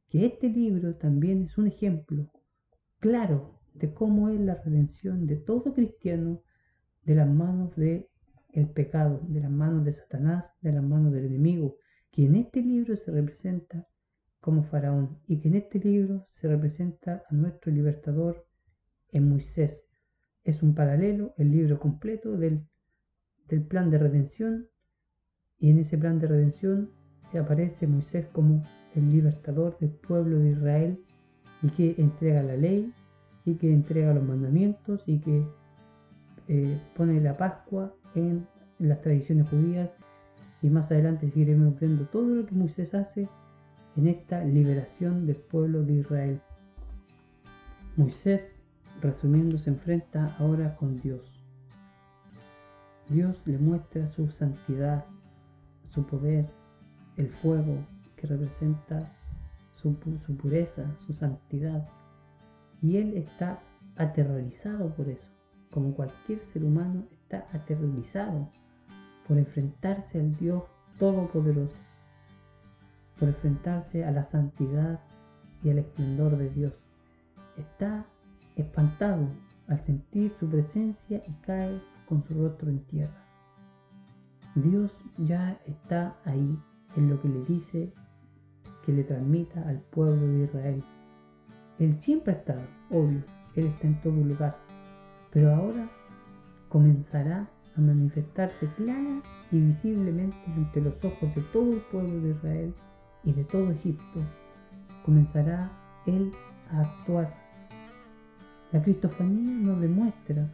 que 0.07 0.27
este 0.27 0.47
libro 0.47 0.95
también 0.95 1.45
es 1.45 1.57
un 1.57 1.65
ejemplo 1.65 2.31
claro 2.99 3.59
de 3.73 3.91
cómo 3.91 4.29
es 4.29 4.39
la 4.39 4.53
redención 4.53 5.25
de 5.25 5.37
todo 5.37 5.73
cristiano 5.73 6.43
de 7.05 7.15
las 7.15 7.27
manos 7.27 7.75
de 7.75 8.07
el 8.53 8.69
pecado, 8.69 9.19
de 9.27 9.39
las 9.39 9.51
manos 9.51 9.83
de 9.83 9.93
Satanás, 9.93 10.45
de 10.61 10.73
las 10.73 10.83
manos 10.83 11.13
del 11.13 11.25
enemigo, 11.25 11.77
que 12.11 12.25
en 12.25 12.35
este 12.35 12.61
libro 12.61 12.95
se 12.97 13.11
representa 13.11 13.87
como 14.39 14.63
faraón 14.63 15.19
y 15.27 15.39
que 15.39 15.47
en 15.47 15.55
este 15.55 15.79
libro 15.79 16.27
se 16.33 16.47
representa 16.47 17.23
a 17.29 17.33
nuestro 17.33 17.71
libertador 17.71 18.45
en 19.09 19.27
Moisés. 19.27 19.86
Es 20.47 20.63
un 20.63 20.73
paralelo, 20.73 21.35
el 21.37 21.51
libro 21.51 21.79
completo 21.79 22.35
del, 22.35 22.65
del 23.47 23.61
plan 23.61 23.91
de 23.91 23.99
redención 23.99 24.67
y 25.59 25.69
en 25.69 25.77
ese 25.77 25.95
plan 25.99 26.17
de 26.19 26.27
redención 26.27 26.89
aparece 27.37 27.87
Moisés 27.87 28.27
como 28.27 28.63
el 28.95 29.11
libertador 29.11 29.77
del 29.79 29.91
pueblo 29.91 30.39
de 30.39 30.51
Israel 30.51 30.99
y 31.61 31.69
que 31.69 31.95
entrega 31.97 32.43
la 32.43 32.55
ley 32.55 32.93
y 33.45 33.55
que 33.55 33.71
entrega 33.71 34.13
los 34.13 34.23
mandamientos 34.23 35.03
y 35.05 35.19
que 35.19 35.43
eh, 36.47 36.79
pone 36.95 37.19
la 37.21 37.37
Pascua 37.37 37.93
en, 38.15 38.47
las 38.79 39.01
tradiciones 39.01 39.49
judías 39.49 39.89
y 40.61 40.69
más 40.69 40.91
adelante 40.91 41.31
seguiremos 41.31 41.79
viendo 41.79 42.05
todo 42.05 42.27
lo 42.27 42.45
que 42.45 42.53
Moisés 42.53 42.93
hace 42.93 43.27
en 43.95 44.07
esta 44.07 44.43
liberación 44.43 45.25
del 45.25 45.37
pueblo 45.37 45.81
de 45.83 45.93
Israel. 45.93 46.41
Moisés, 47.95 48.56
resumiendo, 49.01 49.57
se 49.57 49.69
enfrenta 49.69 50.35
ahora 50.39 50.75
con 50.75 50.97
Dios. 50.97 51.21
Dios 53.09 53.41
le 53.45 53.57
muestra 53.57 54.09
su 54.09 54.29
santidad, 54.29 55.05
su 55.89 56.05
poder, 56.05 56.49
el 57.15 57.29
fuego 57.29 57.77
que 58.15 58.27
representa 58.27 59.13
su, 59.81 59.95
pureza, 59.95 60.83
su 61.05 61.13
santidad. 61.13 61.87
Y 62.81 62.97
él 62.97 63.17
está 63.17 63.59
aterrorizado 63.95 64.93
por 64.95 65.07
eso 65.07 65.37
como 65.71 65.93
cualquier 65.93 66.39
ser 66.53 66.63
humano, 66.63 67.03
está 67.11 67.47
aterrorizado 67.53 68.49
por 69.27 69.37
enfrentarse 69.37 70.19
al 70.19 70.35
Dios 70.37 70.63
Todopoderoso, 70.97 71.77
por 73.19 73.29
enfrentarse 73.29 74.03
a 74.03 74.11
la 74.11 74.25
santidad 74.25 74.99
y 75.63 75.69
al 75.69 75.79
esplendor 75.79 76.37
de 76.37 76.49
Dios. 76.49 76.73
Está 77.57 78.07
espantado 78.57 79.27
al 79.67 79.79
sentir 79.85 80.33
su 80.39 80.49
presencia 80.49 81.23
y 81.27 81.31
cae 81.45 81.81
con 82.07 82.23
su 82.23 82.33
rostro 82.33 82.69
en 82.69 82.79
tierra. 82.85 83.23
Dios 84.55 84.91
ya 85.17 85.59
está 85.65 86.15
ahí 86.25 86.57
en 86.95 87.09
lo 87.09 87.21
que 87.21 87.29
le 87.29 87.43
dice 87.45 87.93
que 88.85 88.91
le 88.91 89.03
transmita 89.03 89.67
al 89.67 89.79
pueblo 89.81 90.27
de 90.27 90.45
Israel. 90.45 90.83
Él 91.79 91.95
siempre 91.99 92.33
ha 92.33 92.37
estado, 92.37 92.61
obvio, 92.89 93.21
Él 93.55 93.65
está 93.65 93.87
en 93.87 94.01
todo 94.01 94.15
lugar, 94.15 94.57
pero 95.31 95.53
ahora 95.53 95.87
comenzará 96.69 97.47
a 97.75 97.81
manifestarse 97.81 98.67
clara 98.77 99.21
y 99.51 99.59
visiblemente 99.59 100.37
ante 100.47 100.81
los 100.81 100.95
ojos 101.05 101.35
de 101.35 101.41
todo 101.53 101.73
el 101.73 101.81
pueblo 101.91 102.19
de 102.21 102.31
Israel 102.31 102.73
y 103.23 103.33
de 103.33 103.43
todo 103.43 103.71
Egipto. 103.71 104.19
Comenzará 105.05 105.69
Él 106.07 106.31
a 106.71 106.81
actuar. 106.81 107.46
La 108.71 108.81
cristofanía 108.81 109.57
nos 109.65 109.79
demuestra 109.79 110.49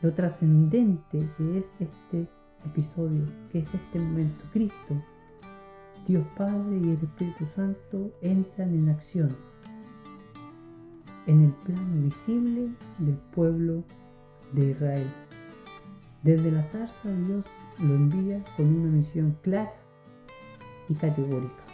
lo 0.00 0.12
trascendente 0.14 1.28
que 1.36 1.58
es 1.58 1.64
este 1.78 2.26
episodio, 2.64 3.26
que 3.52 3.58
es 3.58 3.74
este 3.74 3.98
momento. 3.98 4.44
Cristo, 4.52 4.94
Dios 6.08 6.24
Padre 6.36 6.78
y 6.82 6.90
el 6.90 6.98
Espíritu 7.02 7.46
Santo 7.54 8.10
entran 8.22 8.74
en 8.74 8.88
acción 8.88 9.36
en 11.26 11.44
el 11.44 11.52
plano 11.52 12.02
visible 12.02 12.70
del 12.98 13.16
pueblo 13.34 13.84
de 14.52 14.70
Israel. 14.70 15.06
Desde 16.22 16.50
la 16.50 16.62
zarza 16.62 17.10
Dios 17.26 17.44
lo 17.78 17.94
envía 17.94 18.42
con 18.56 18.66
una 18.66 18.90
misión 18.90 19.36
clara 19.42 19.72
y 20.88 20.94
categórica. 20.94 21.64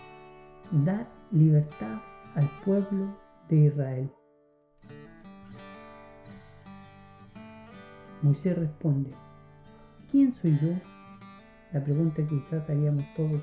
Dar 0.85 1.09
libertad 1.31 2.01
al 2.35 2.49
pueblo 2.65 3.17
de 3.49 3.67
Israel. 3.67 4.11
Moisés 8.27 8.59
responde, 8.59 9.11
¿quién 10.11 10.35
soy 10.35 10.59
yo? 10.61 10.73
La 11.73 11.85
pregunta 11.85 12.17
que 12.17 12.41
quizás 12.41 12.69
haríamos 12.69 13.05
todos, 13.15 13.41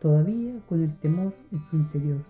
todavía 0.00 0.58
con 0.66 0.82
el 0.82 0.98
temor 1.00 1.34
en 1.52 1.60
su 1.68 1.76
interior. 1.76 2.24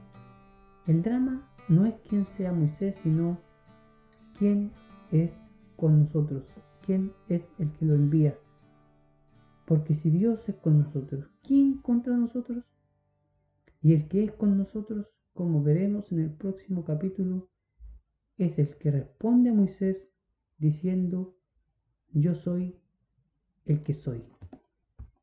El 0.88 1.03
drama 1.03 1.49
no 1.69 1.87
es 1.87 1.95
quién 2.09 2.27
sea 2.37 2.53
Moisés, 2.53 2.97
sino 3.05 3.38
quién 4.37 4.73
es 5.12 5.31
con 5.77 6.01
nosotros, 6.01 6.43
quién 6.85 7.12
es 7.29 7.43
el 7.61 7.71
que 7.75 7.87
lo 7.87 7.95
envía. 7.95 8.37
Porque 9.64 9.95
si 9.95 10.11
Dios 10.11 10.40
es 10.49 10.57
con 10.57 10.81
nosotros, 10.81 11.31
¿quién 11.45 11.79
contra 11.79 12.17
nosotros? 12.17 12.64
Y 13.81 13.93
el 13.93 14.09
que 14.09 14.25
es 14.25 14.33
con 14.33 14.59
nosotros, 14.59 15.07
como 15.35 15.62
veremos 15.62 16.11
en 16.11 16.19
el 16.19 16.31
próximo 16.33 16.85
capítulo, 16.85 17.49
es 18.38 18.59
el 18.59 18.77
que 18.77 18.90
responde 18.90 19.51
a 19.51 19.55
Moisés 19.55 19.99
diciendo, 20.59 21.37
yo 22.14 22.35
soy 22.37 22.77
el 23.66 23.83
que 23.83 23.94
soy. 23.94 24.24